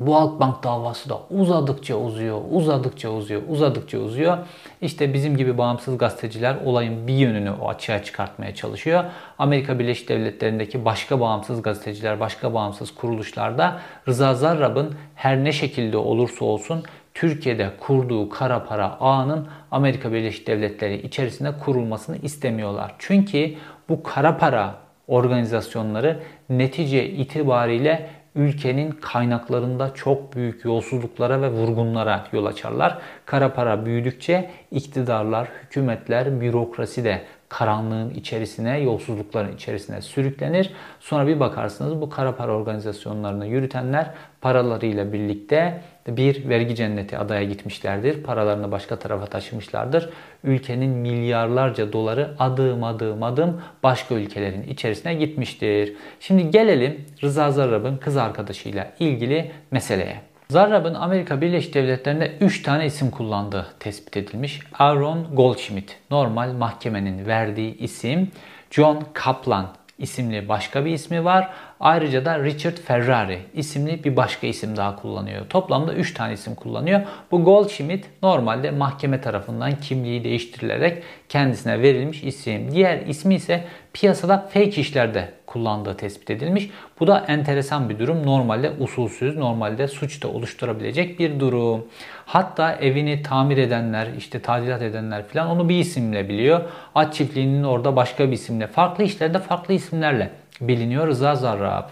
bu 0.00 0.14
Halkbank 0.14 0.62
davası 0.62 1.08
da 1.08 1.18
uzadıkça 1.30 1.96
uzuyor, 1.96 2.40
uzadıkça 2.50 3.10
uzuyor, 3.10 3.42
uzadıkça 3.48 3.98
uzuyor. 3.98 4.38
İşte 4.80 5.14
bizim 5.14 5.36
gibi 5.36 5.58
bağımsız 5.58 5.98
gazeteciler 5.98 6.56
olayın 6.64 7.06
bir 7.06 7.14
yönünü 7.14 7.50
o 7.50 7.68
açığa 7.68 8.02
çıkartmaya 8.02 8.54
çalışıyor. 8.54 9.04
Amerika 9.38 9.78
Birleşik 9.78 10.08
Devletleri'ndeki 10.08 10.84
başka 10.84 11.20
bağımsız 11.20 11.62
gazeteciler, 11.62 12.20
başka 12.20 12.54
bağımsız 12.54 12.94
kuruluşlarda 12.94 13.80
Rıza 14.08 14.34
Zarrab'ın 14.34 14.94
her 15.14 15.44
ne 15.44 15.52
şekilde 15.52 15.96
olursa 15.96 16.44
olsun 16.44 16.82
Türkiye'de 17.14 17.70
kurduğu 17.80 18.28
kara 18.28 18.64
para 18.64 18.96
ağının 19.00 19.48
Amerika 19.70 20.12
Birleşik 20.12 20.46
Devletleri 20.46 21.02
içerisinde 21.02 21.52
kurulmasını 21.58 22.16
istemiyorlar. 22.16 22.94
Çünkü 22.98 23.54
bu 23.88 24.02
kara 24.02 24.36
para 24.36 24.74
organizasyonları 25.08 26.20
netice 26.50 27.08
itibariyle 27.10 28.10
ülkenin 28.36 28.90
kaynaklarında 28.90 29.94
çok 29.94 30.36
büyük 30.36 30.64
yolsuzluklara 30.64 31.42
ve 31.42 31.50
vurgunlara 31.50 32.26
yol 32.32 32.46
açarlar. 32.46 32.98
Kara 33.26 33.52
para 33.52 33.86
büyüdükçe 33.86 34.50
iktidarlar, 34.70 35.48
hükümetler, 35.62 36.40
bürokrasi 36.40 37.04
de 37.04 37.22
karanlığın 37.56 38.10
içerisine, 38.10 38.78
yolsuzlukların 38.78 39.54
içerisine 39.54 40.02
sürüklenir. 40.02 40.70
Sonra 41.00 41.26
bir 41.26 41.40
bakarsınız 41.40 42.00
bu 42.00 42.10
kara 42.10 42.36
para 42.36 42.52
organizasyonlarını 42.52 43.46
yürütenler 43.46 44.10
paralarıyla 44.40 45.12
birlikte 45.12 45.80
bir 46.08 46.48
vergi 46.48 46.74
cenneti 46.74 47.18
adaya 47.18 47.44
gitmişlerdir. 47.44 48.22
Paralarını 48.22 48.72
başka 48.72 48.96
tarafa 48.96 49.26
taşımışlardır. 49.26 50.10
Ülkenin 50.44 50.90
milyarlarca 50.90 51.92
doları 51.92 52.34
adım 52.38 52.84
adım 52.84 53.22
adım 53.22 53.62
başka 53.82 54.14
ülkelerin 54.14 54.62
içerisine 54.62 55.14
gitmiştir. 55.14 55.92
Şimdi 56.20 56.50
gelelim 56.50 57.04
Rıza 57.22 57.50
Zarrab'ın 57.50 57.96
kız 57.96 58.16
arkadaşıyla 58.16 58.92
ilgili 59.00 59.50
meseleye. 59.70 60.35
Zarrab'ın 60.50 60.94
Amerika 60.94 61.40
Birleşik 61.40 61.74
Devletleri'nde 61.74 62.32
3 62.40 62.62
tane 62.62 62.86
isim 62.86 63.10
kullandığı 63.10 63.66
tespit 63.80 64.16
edilmiş. 64.16 64.60
Aaron 64.78 65.26
Goldschmidt 65.34 65.96
normal 66.10 66.52
mahkemenin 66.52 67.26
verdiği 67.26 67.78
isim. 67.78 68.30
John 68.70 69.04
Kaplan 69.12 69.68
isimli 69.98 70.48
başka 70.48 70.84
bir 70.84 70.90
ismi 70.90 71.24
var. 71.24 71.50
Ayrıca 71.80 72.24
da 72.24 72.44
Richard 72.44 72.76
Ferrari 72.76 73.38
isimli 73.54 74.04
bir 74.04 74.16
başka 74.16 74.46
isim 74.46 74.76
daha 74.76 74.96
kullanıyor. 74.96 75.46
Toplamda 75.48 75.94
3 75.94 76.14
tane 76.14 76.32
isim 76.32 76.54
kullanıyor. 76.54 77.00
Bu 77.30 77.44
Goldschmidt 77.44 78.04
normalde 78.22 78.70
mahkeme 78.70 79.20
tarafından 79.20 79.72
kimliği 79.80 80.24
değiştirilerek 80.24 81.02
kendisine 81.28 81.82
verilmiş 81.82 82.24
isim. 82.24 82.72
Diğer 82.72 83.06
ismi 83.06 83.34
ise 83.34 83.64
piyasada 83.92 84.38
fake 84.38 84.80
işlerde 84.80 85.28
kullandığı 85.46 85.96
tespit 85.96 86.30
edilmiş. 86.30 86.70
Bu 87.00 87.06
da 87.06 87.24
enteresan 87.28 87.88
bir 87.88 87.98
durum. 87.98 88.26
Normalde 88.26 88.70
usulsüz, 88.80 89.36
normalde 89.36 89.88
suçta 89.88 90.28
oluşturabilecek 90.28 91.18
bir 91.18 91.40
durum. 91.40 91.86
Hatta 92.26 92.72
evini 92.72 93.22
tamir 93.22 93.56
edenler, 93.56 94.08
işte 94.18 94.40
tadilat 94.40 94.82
edenler 94.82 95.26
falan 95.26 95.48
onu 95.48 95.68
bir 95.68 95.78
isimle 95.78 96.28
biliyor. 96.28 96.60
At 96.94 97.14
çiftliğinin 97.14 97.62
orada 97.62 97.96
başka 97.96 98.26
bir 98.26 98.32
isimle, 98.32 98.66
farklı 98.66 99.04
işlerde 99.04 99.38
farklı 99.38 99.74
isimlerle 99.74 100.30
biliniyor 100.60 101.06
Rıza 101.06 101.34
Zarrab. 101.34 101.88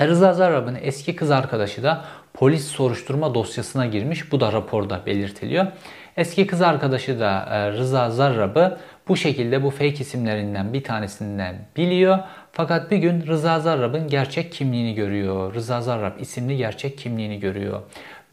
Rıza 0.00 0.32
Zarrab'ın 0.32 0.78
eski 0.82 1.16
kız 1.16 1.30
arkadaşı 1.30 1.82
da 1.82 2.04
polis 2.34 2.66
soruşturma 2.66 3.34
dosyasına 3.34 3.86
girmiş. 3.86 4.32
Bu 4.32 4.40
da 4.40 4.52
raporda 4.52 5.06
belirtiliyor. 5.06 5.66
Eski 6.16 6.46
kız 6.46 6.62
arkadaşı 6.62 7.20
da 7.20 7.48
e, 7.50 7.72
Rıza 7.72 8.10
Zarrab'ı 8.10 8.78
bu 9.08 9.16
şekilde 9.16 9.62
bu 9.62 9.70
fake 9.70 9.88
isimlerinden 9.88 10.72
bir 10.72 10.84
tanesinden 10.84 11.56
biliyor. 11.76 12.18
Fakat 12.52 12.90
bir 12.90 12.96
gün 12.96 13.26
Rıza 13.26 13.60
Zarrab'ın 13.60 14.08
gerçek 14.08 14.52
kimliğini 14.52 14.94
görüyor. 14.94 15.54
Rıza 15.54 15.80
Zarrab 15.80 16.20
isimli 16.20 16.56
gerçek 16.56 16.98
kimliğini 16.98 17.40
görüyor. 17.40 17.82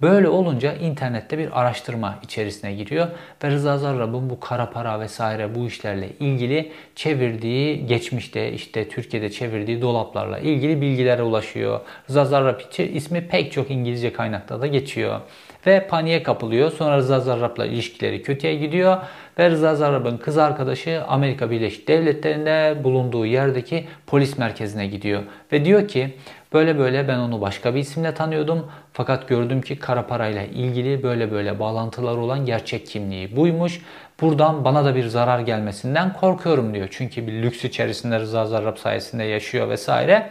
Böyle 0.04 0.30
olunca 0.30 0.74
internette 0.74 1.38
bir 1.38 1.62
araştırma 1.62 2.20
içerisine 2.24 2.74
giriyor 2.74 3.08
ve 3.44 3.50
Rıza 3.50 3.78
Zarrab'ın 3.78 4.30
bu 4.30 4.40
kara 4.40 4.70
para 4.70 5.00
vesaire 5.00 5.56
bu 5.56 5.68
işlerle 5.68 6.10
ilgili 6.20 6.72
çevirdiği 6.96 7.86
geçmişte 7.86 8.52
işte 8.52 8.90
Türkiye'de 8.90 9.32
çevirdiği 9.32 9.82
dolaplarla 9.82 10.40
ilgili 10.40 10.82
bilgilere 10.82 11.24
ulaşıyor. 11.24 11.80
Rıza 12.10 12.26
Zarrab 12.26 12.60
ismi 12.78 13.28
pek 13.28 13.52
çok 13.52 13.72
İngilizce 13.72 14.14
kaynakta 14.14 14.62
da 14.62 14.68
geçiyor 14.68 15.22
ve 15.68 15.88
paniğe 15.88 16.24
kapılıyor. 16.24 16.72
Sonra 16.72 16.98
Rıza 16.98 17.20
Zarrab'la 17.20 17.66
ilişkileri 17.66 18.24
kötüye 18.24 18.56
gidiyor 18.56 18.98
ve 19.40 19.50
Rıza 19.50 19.76
Zarrab'ın 19.76 20.18
kız 20.18 20.38
arkadaşı 20.38 21.04
Amerika 21.08 21.52
Birleşik 21.52 21.88
Devletleri'nde 21.88 22.84
bulunduğu 22.84 23.26
yerdeki 23.26 23.88
polis 24.08 24.38
merkezine 24.38 24.88
gidiyor 24.88 25.24
ve 25.52 25.66
diyor 25.66 25.88
ki 25.88 26.14
Böyle 26.54 26.80
böyle 26.80 27.08
ben 27.08 27.20
onu 27.20 27.42
başka 27.42 27.76
bir 27.76 27.80
isimle 27.80 28.14
tanıyordum. 28.14 28.72
Fakat 28.94 29.28
gördüm 29.28 29.62
ki 29.62 29.80
kara 29.80 30.08
parayla 30.08 30.44
ilgili 30.44 31.04
böyle 31.04 31.32
böyle 31.32 31.60
bağlantılar 31.60 32.18
olan 32.18 32.46
gerçek 32.46 32.88
kimliği 32.88 33.36
buymuş. 33.36 33.82
Buradan 34.22 34.66
bana 34.66 34.86
da 34.86 34.96
bir 34.96 35.08
zarar 35.08 35.40
gelmesinden 35.40 36.14
korkuyorum 36.14 36.74
diyor. 36.74 36.88
Çünkü 36.92 37.28
bir 37.28 37.34
lüks 37.34 37.66
içerisinde 37.66 38.20
Rıza 38.20 38.46
Zarrab 38.46 38.78
sayesinde 38.78 39.24
yaşıyor 39.24 39.70
vesaire. 39.70 40.30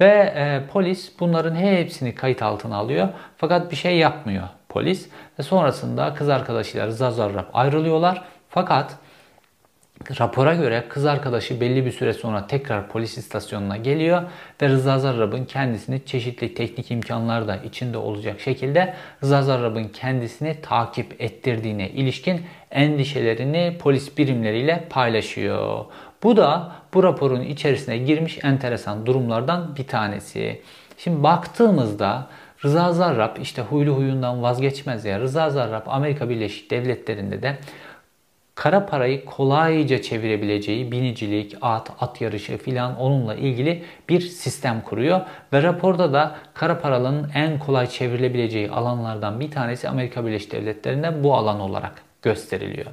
Ve 0.00 0.32
e, 0.36 0.60
polis 0.72 1.12
bunların 1.20 1.54
hepsini 1.54 2.14
kayıt 2.14 2.42
altına 2.42 2.76
alıyor. 2.76 3.08
Fakat 3.36 3.70
bir 3.70 3.76
şey 3.76 3.96
yapmıyor 3.96 4.48
polis. 4.74 5.08
Ve 5.38 5.42
sonrasında 5.42 6.14
kız 6.14 6.28
arkadaşıyla 6.28 6.86
Rıza 6.86 7.10
Zarrab 7.10 7.46
ayrılıyorlar. 7.52 8.24
Fakat 8.48 8.96
Rapora 10.20 10.54
göre 10.54 10.84
kız 10.88 11.06
arkadaşı 11.06 11.60
belli 11.60 11.86
bir 11.86 11.90
süre 11.90 12.12
sonra 12.12 12.46
tekrar 12.46 12.88
polis 12.88 13.18
istasyonuna 13.18 13.76
geliyor 13.76 14.22
ve 14.62 14.68
Rıza 14.68 14.98
Zarrab'ın 14.98 15.44
kendisini 15.44 16.04
çeşitli 16.06 16.54
teknik 16.54 16.90
imkanlar 16.90 17.48
da 17.48 17.56
içinde 17.56 17.98
olacak 17.98 18.40
şekilde 18.40 18.94
Rıza 19.22 19.42
Zarrab'ın 19.42 19.84
kendisini 19.84 20.60
takip 20.62 21.22
ettirdiğine 21.22 21.90
ilişkin 21.90 22.42
endişelerini 22.70 23.76
polis 23.78 24.18
birimleriyle 24.18 24.84
paylaşıyor. 24.90 25.84
Bu 26.22 26.36
da 26.36 26.72
bu 26.94 27.02
raporun 27.02 27.42
içerisine 27.42 27.98
girmiş 27.98 28.38
enteresan 28.44 29.06
durumlardan 29.06 29.76
bir 29.76 29.86
tanesi. 29.86 30.62
Şimdi 30.98 31.22
baktığımızda 31.22 32.26
Rıza 32.64 32.92
Zarrab 32.92 33.36
işte 33.42 33.62
huylu 33.62 33.96
huyundan 33.96 34.42
vazgeçmez 34.42 35.04
ya. 35.04 35.20
Rıza 35.20 35.50
Zarrab 35.50 35.86
Amerika 35.86 36.28
Birleşik 36.28 36.70
Devletleri'nde 36.70 37.42
de 37.42 37.58
kara 38.54 38.86
parayı 38.86 39.24
kolayca 39.24 40.02
çevirebileceği 40.02 40.92
binicilik, 40.92 41.56
at, 41.60 41.90
at 42.00 42.20
yarışı 42.20 42.58
filan 42.58 42.96
onunla 42.96 43.34
ilgili 43.34 43.84
bir 44.08 44.20
sistem 44.20 44.80
kuruyor. 44.80 45.20
Ve 45.52 45.62
raporda 45.62 46.12
da 46.12 46.36
kara 46.54 46.78
paralının 46.78 47.30
en 47.34 47.58
kolay 47.58 47.86
çevrilebileceği 47.86 48.70
alanlardan 48.70 49.40
bir 49.40 49.50
tanesi 49.50 49.88
Amerika 49.88 50.26
Birleşik 50.26 50.52
Devletleri'nde 50.52 51.24
bu 51.24 51.34
alan 51.34 51.60
olarak 51.60 51.92
gösteriliyor. 52.22 52.86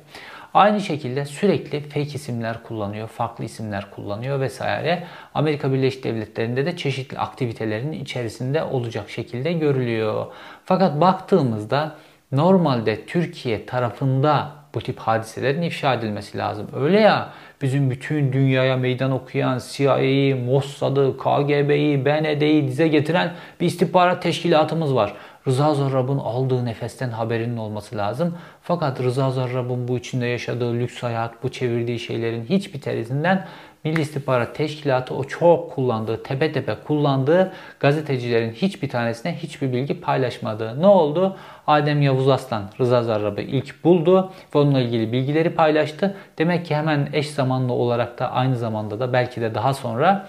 Aynı 0.53 0.81
şekilde 0.81 1.25
sürekli 1.25 1.79
fake 1.79 2.01
isimler 2.01 2.63
kullanıyor, 2.63 3.07
farklı 3.07 3.43
isimler 3.43 3.91
kullanıyor 3.91 4.39
vesaire. 4.39 5.03
Amerika 5.33 5.73
Birleşik 5.73 6.03
Devletleri'nde 6.03 6.65
de 6.65 6.77
çeşitli 6.77 7.19
aktivitelerin 7.19 7.91
içerisinde 7.91 8.63
olacak 8.63 9.09
şekilde 9.09 9.53
görülüyor. 9.53 10.25
Fakat 10.65 11.01
baktığımızda 11.01 11.95
normalde 12.31 13.05
Türkiye 13.05 13.65
tarafında 13.65 14.51
bu 14.75 14.81
tip 14.81 14.99
hadiselerin 14.99 15.61
ifşa 15.61 15.93
edilmesi 15.93 16.37
lazım. 16.37 16.67
Öyle 16.75 16.99
ya 16.99 17.29
bizim 17.61 17.91
bütün 17.91 18.33
dünyaya 18.33 18.77
meydan 18.77 19.11
okuyan 19.11 19.61
CIA'yı, 19.71 20.35
Mossad'ı, 20.45 21.17
KGB'yi, 21.17 22.05
BND'yi 22.05 22.67
dize 22.67 22.87
getiren 22.87 23.33
bir 23.59 23.65
istihbarat 23.65 24.23
teşkilatımız 24.23 24.95
var. 24.95 25.13
Rıza 25.47 25.73
Zarrab'ın 25.73 26.17
aldığı 26.17 26.65
nefesten 26.65 27.09
haberinin 27.09 27.57
olması 27.57 27.97
lazım. 27.97 28.37
Fakat 28.61 29.01
Rıza 29.01 29.31
Zarrab'ın 29.31 29.87
bu 29.87 29.97
içinde 29.97 30.25
yaşadığı 30.25 30.73
lüks 30.73 31.03
hayat, 31.03 31.43
bu 31.43 31.49
çevirdiği 31.49 31.99
şeylerin 31.99 32.45
hiçbir 32.45 32.81
terisinden 32.81 33.47
Milli 33.83 34.01
İstihbarat 34.01 34.55
Teşkilatı 34.55 35.15
o 35.15 35.23
çok 35.23 35.71
kullandığı, 35.71 36.23
tepe 36.23 36.51
tepe 36.51 36.75
kullandığı 36.87 37.51
gazetecilerin 37.79 38.51
hiçbir 38.51 38.89
tanesine 38.89 39.35
hiçbir 39.35 39.73
bilgi 39.73 40.01
paylaşmadı. 40.01 40.81
Ne 40.81 40.87
oldu? 40.87 41.37
Adem 41.67 42.01
Yavuz 42.01 42.29
Aslan 42.29 42.63
Rıza 42.79 43.03
Zarrab'ı 43.03 43.41
ilk 43.41 43.83
buldu 43.83 44.31
ve 44.55 44.59
onunla 44.59 44.79
ilgili 44.79 45.11
bilgileri 45.11 45.49
paylaştı. 45.49 46.17
Demek 46.37 46.65
ki 46.65 46.75
hemen 46.75 47.09
eş 47.13 47.29
zamanlı 47.29 47.73
olarak 47.73 48.19
da 48.19 48.31
aynı 48.31 48.55
zamanda 48.55 48.99
da 48.99 49.13
belki 49.13 49.41
de 49.41 49.55
daha 49.55 49.73
sonra 49.73 50.27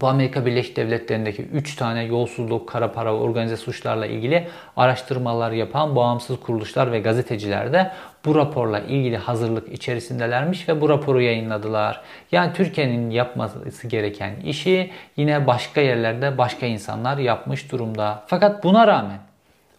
bu 0.00 0.08
Amerika 0.08 0.46
Birleşik 0.46 0.76
Devletleri'ndeki 0.76 1.42
3 1.42 1.76
tane 1.76 2.04
yolsuzluk, 2.04 2.68
kara 2.68 2.92
para 2.92 3.14
ve 3.14 3.18
organize 3.18 3.56
suçlarla 3.56 4.06
ilgili 4.06 4.48
araştırmalar 4.76 5.52
yapan 5.52 5.96
bağımsız 5.96 6.40
kuruluşlar 6.40 6.92
ve 6.92 7.00
gazeteciler 7.00 7.72
de 7.72 7.90
bu 8.24 8.34
raporla 8.34 8.80
ilgili 8.80 9.16
hazırlık 9.16 9.72
içerisindelermiş 9.72 10.68
ve 10.68 10.80
bu 10.80 10.88
raporu 10.88 11.20
yayınladılar. 11.20 12.00
Yani 12.32 12.52
Türkiye'nin 12.52 13.10
yapması 13.10 13.88
gereken 13.88 14.36
işi 14.44 14.90
yine 15.16 15.46
başka 15.46 15.80
yerlerde 15.80 16.38
başka 16.38 16.66
insanlar 16.66 17.18
yapmış 17.18 17.72
durumda. 17.72 18.22
Fakat 18.26 18.64
buna 18.64 18.86
rağmen 18.86 19.18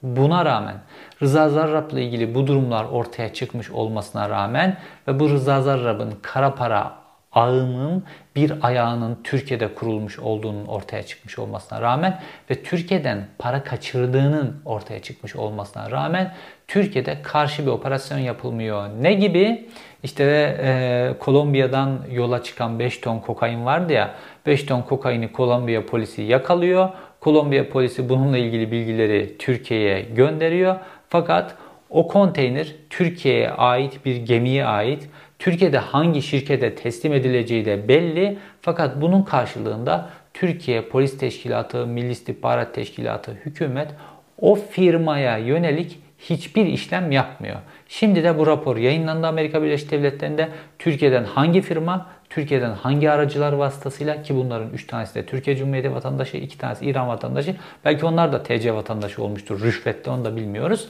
Buna 0.03 0.45
rağmen 0.45 0.75
Rıza 1.21 1.49
Zarrab'la 1.49 1.99
ilgili 1.99 2.35
bu 2.35 2.47
durumlar 2.47 2.85
ortaya 2.85 3.33
çıkmış 3.33 3.71
olmasına 3.71 4.29
rağmen 4.29 4.77
ve 5.07 5.19
bu 5.19 5.29
Rıza 5.29 5.61
Zarrab'ın 5.61 6.13
kara 6.21 6.55
para 6.55 6.93
ağının 7.31 8.03
bir 8.35 8.53
ayağının 8.61 9.17
Türkiye'de 9.23 9.73
kurulmuş 9.73 10.19
olduğunun 10.19 10.65
ortaya 10.65 11.03
çıkmış 11.03 11.39
olmasına 11.39 11.81
rağmen 11.81 12.21
ve 12.49 12.63
Türkiye'den 12.63 13.27
para 13.37 13.63
kaçırdığının 13.63 14.61
ortaya 14.65 15.01
çıkmış 15.01 15.35
olmasına 15.35 15.91
rağmen 15.91 16.33
Türkiye'de 16.67 17.21
karşı 17.23 17.65
bir 17.65 17.71
operasyon 17.71 18.17
yapılmıyor. 18.17 18.89
Ne 19.01 19.13
gibi? 19.13 19.69
İşte 20.03 20.23
e, 20.63 21.13
Kolombiya'dan 21.19 21.99
yola 22.11 22.43
çıkan 22.43 22.79
5 22.79 22.97
ton 22.97 23.19
kokain 23.19 23.65
vardı 23.65 23.93
ya 23.93 24.15
5 24.45 24.63
ton 24.63 24.81
kokaini 24.81 25.31
Kolombiya 25.31 25.85
polisi 25.85 26.21
yakalıyor. 26.21 26.89
Kolombiya 27.19 27.69
polisi 27.69 28.09
bununla 28.09 28.37
ilgili 28.37 28.71
bilgileri 28.71 29.37
Türkiye'ye 29.37 30.01
gönderiyor. 30.01 30.75
Fakat 31.09 31.55
o 31.89 32.07
konteyner 32.07 32.67
Türkiye'ye 32.89 33.51
ait 33.51 34.05
bir 34.05 34.15
gemiye 34.15 34.65
ait. 34.65 35.09
Türkiye'de 35.39 35.77
hangi 35.77 36.21
şirkete 36.21 36.75
teslim 36.75 37.13
edileceği 37.13 37.65
de 37.65 37.87
belli. 37.87 38.37
Fakat 38.61 39.01
bunun 39.01 39.23
karşılığında 39.23 40.09
Türkiye 40.33 40.81
Polis 40.81 41.17
Teşkilatı, 41.17 41.87
Milli 41.87 42.11
İstihbarat 42.11 42.75
Teşkilatı, 42.75 43.31
hükümet 43.31 43.91
o 44.41 44.55
firmaya 44.55 45.37
yönelik 45.37 45.99
hiçbir 46.19 46.65
işlem 46.65 47.11
yapmıyor. 47.11 47.55
Şimdi 47.87 48.23
de 48.23 48.37
bu 48.37 48.47
rapor 48.47 48.77
yayınlandı 48.77 49.27
Amerika 49.27 49.63
Birleşik 49.63 49.91
Devletleri'nde. 49.91 50.49
Türkiye'den 50.79 51.23
hangi 51.23 51.61
firma, 51.61 52.09
Türkiye'den 52.29 52.71
hangi 52.71 53.11
aracılar 53.11 53.53
vasıtasıyla 53.53 54.21
ki 54.21 54.35
bunların 54.35 54.69
3 54.69 54.87
tanesi 54.87 55.15
de 55.15 55.25
Türkiye 55.25 55.55
Cumhuriyeti 55.55 55.95
vatandaşı, 55.95 56.37
2 56.37 56.57
tanesi 56.57 56.85
İran 56.85 57.07
vatandaşı. 57.07 57.55
Belki 57.85 58.05
onlar 58.05 58.33
da 58.33 58.43
TC 58.43 58.73
vatandaşı 58.73 59.23
olmuştur. 59.23 59.61
Rüşvette 59.61 60.09
onu 60.09 60.25
da 60.25 60.35
bilmiyoruz. 60.35 60.87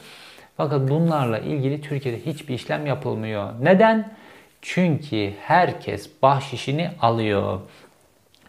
Fakat 0.58 0.90
bunlarla 0.90 1.40
ilgili 1.40 1.82
Türkiye'de 1.82 2.26
hiçbir 2.26 2.54
işlem 2.54 2.86
yapılmıyor. 2.86 3.50
Neden? 3.62 4.19
Çünkü 4.62 5.34
herkes 5.42 6.10
bahşişini 6.22 6.92
alıyor. 7.02 7.60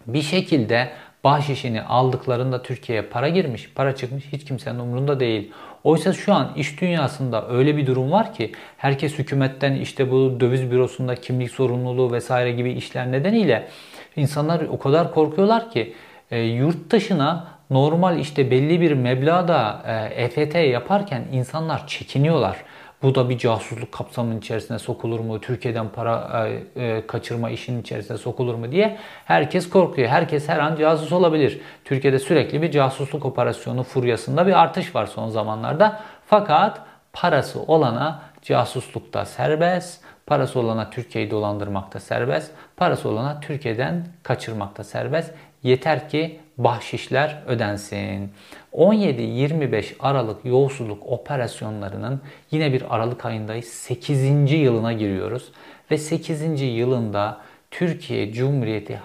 Bir 0.06 0.22
şekilde 0.22 0.90
bahşişini 1.24 1.82
aldıklarında 1.82 2.62
Türkiye'ye 2.62 3.02
para 3.02 3.28
girmiş, 3.28 3.70
para 3.74 3.96
çıkmış 3.96 4.24
hiç 4.32 4.44
kimsenin 4.44 4.78
umurunda 4.78 5.20
değil. 5.20 5.52
Oysa 5.84 6.12
şu 6.12 6.34
an 6.34 6.52
iş 6.56 6.80
dünyasında 6.80 7.48
öyle 7.48 7.76
bir 7.76 7.86
durum 7.86 8.12
var 8.12 8.34
ki 8.34 8.52
herkes 8.76 9.18
hükümetten 9.18 9.74
işte 9.74 10.10
bu 10.10 10.40
döviz 10.40 10.70
bürosunda 10.70 11.14
kimlik 11.14 11.50
sorumluluğu 11.50 12.12
vesaire 12.12 12.52
gibi 12.52 12.72
işler 12.72 13.12
nedeniyle 13.12 13.68
insanlar 14.16 14.60
o 14.60 14.78
kadar 14.78 15.14
korkuyorlar 15.14 15.70
ki 15.70 15.94
e, 16.30 16.40
yurt 16.40 16.90
dışına 16.90 17.46
normal 17.70 18.18
işte 18.18 18.50
belli 18.50 18.80
bir 18.80 18.92
meblağda 18.92 19.82
EFT 20.16 20.54
yaparken 20.54 21.24
insanlar 21.32 21.86
çekiniyorlar. 21.86 22.56
Bu 23.02 23.14
da 23.14 23.30
bir 23.30 23.38
casusluk 23.38 23.92
kapsamının 23.92 24.38
içerisine 24.38 24.78
sokulur 24.78 25.20
mu? 25.20 25.40
Türkiye'den 25.40 25.88
para 25.88 26.48
e, 26.48 26.82
e, 26.84 27.06
kaçırma 27.06 27.50
işinin 27.50 27.80
içerisine 27.80 28.18
sokulur 28.18 28.54
mu 28.54 28.72
diye 28.72 28.98
herkes 29.24 29.68
korkuyor. 29.68 30.08
Herkes 30.08 30.48
her 30.48 30.58
an 30.58 30.76
casus 30.76 31.12
olabilir. 31.12 31.60
Türkiye'de 31.84 32.18
sürekli 32.18 32.62
bir 32.62 32.70
casusluk 32.70 33.24
operasyonu 33.24 33.82
furyasında 33.82 34.46
bir 34.46 34.60
artış 34.60 34.94
var 34.94 35.06
son 35.06 35.28
zamanlarda. 35.28 36.00
Fakat 36.26 36.80
parası 37.12 37.62
olana 37.62 38.22
casuslukta 38.42 39.24
serbest, 39.24 40.04
parası 40.26 40.60
olana 40.60 40.90
Türkiye'yi 40.90 41.30
dolandırmakta 41.30 42.00
serbest, 42.00 42.52
parası 42.76 43.08
olana 43.08 43.40
Türkiye'den 43.40 44.06
kaçırmakta 44.22 44.84
serbest. 44.84 45.34
Yeter 45.62 46.08
ki 46.08 46.40
bahşişler 46.64 47.42
ödensin. 47.46 48.32
17-25 48.72 49.84
Aralık 50.00 50.44
yolsuzluk 50.44 51.06
operasyonlarının 51.06 52.20
yine 52.50 52.72
bir 52.72 52.94
Aralık 52.94 53.24
ayındayız. 53.24 53.64
8. 53.64 54.52
yılına 54.52 54.92
giriyoruz. 54.92 55.52
Ve 55.90 55.98
8. 55.98 56.60
yılında 56.60 57.40
Türkiye 57.70 58.32
Cumhuriyeti 58.32 59.00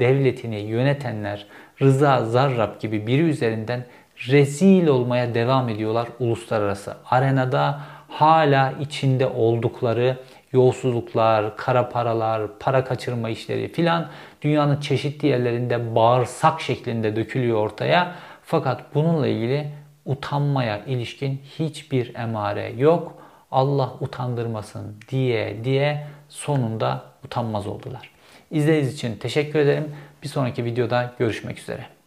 devletini 0.00 0.60
yönetenler 0.60 1.46
Rıza 1.82 2.24
Zarrab 2.24 2.80
gibi 2.80 3.06
biri 3.06 3.22
üzerinden 3.22 3.84
rezil 4.28 4.86
olmaya 4.86 5.34
devam 5.34 5.68
ediyorlar 5.68 6.08
uluslararası 6.20 6.96
arenada. 7.10 7.80
Hala 8.08 8.72
içinde 8.80 9.26
oldukları 9.26 10.16
yolsuzluklar, 10.52 11.56
kara 11.56 11.88
paralar, 11.88 12.58
para 12.60 12.84
kaçırma 12.84 13.30
işleri 13.30 13.72
filan 13.72 14.08
dünyanın 14.42 14.80
çeşitli 14.80 15.28
yerlerinde 15.28 15.94
bağırsak 15.94 16.60
şeklinde 16.60 17.16
dökülüyor 17.16 17.58
ortaya. 17.58 18.14
Fakat 18.42 18.94
bununla 18.94 19.26
ilgili 19.26 19.70
utanmaya 20.04 20.84
ilişkin 20.84 21.42
hiçbir 21.58 22.14
emare 22.14 22.72
yok. 22.76 23.14
Allah 23.50 23.92
utandırmasın 24.00 24.96
diye 25.08 25.64
diye 25.64 26.06
sonunda 26.28 27.02
utanmaz 27.24 27.66
oldular. 27.66 28.10
İzlediğiniz 28.50 28.94
için 28.94 29.16
teşekkür 29.16 29.58
ederim. 29.58 29.92
Bir 30.22 30.28
sonraki 30.28 30.64
videoda 30.64 31.12
görüşmek 31.18 31.58
üzere. 31.58 31.97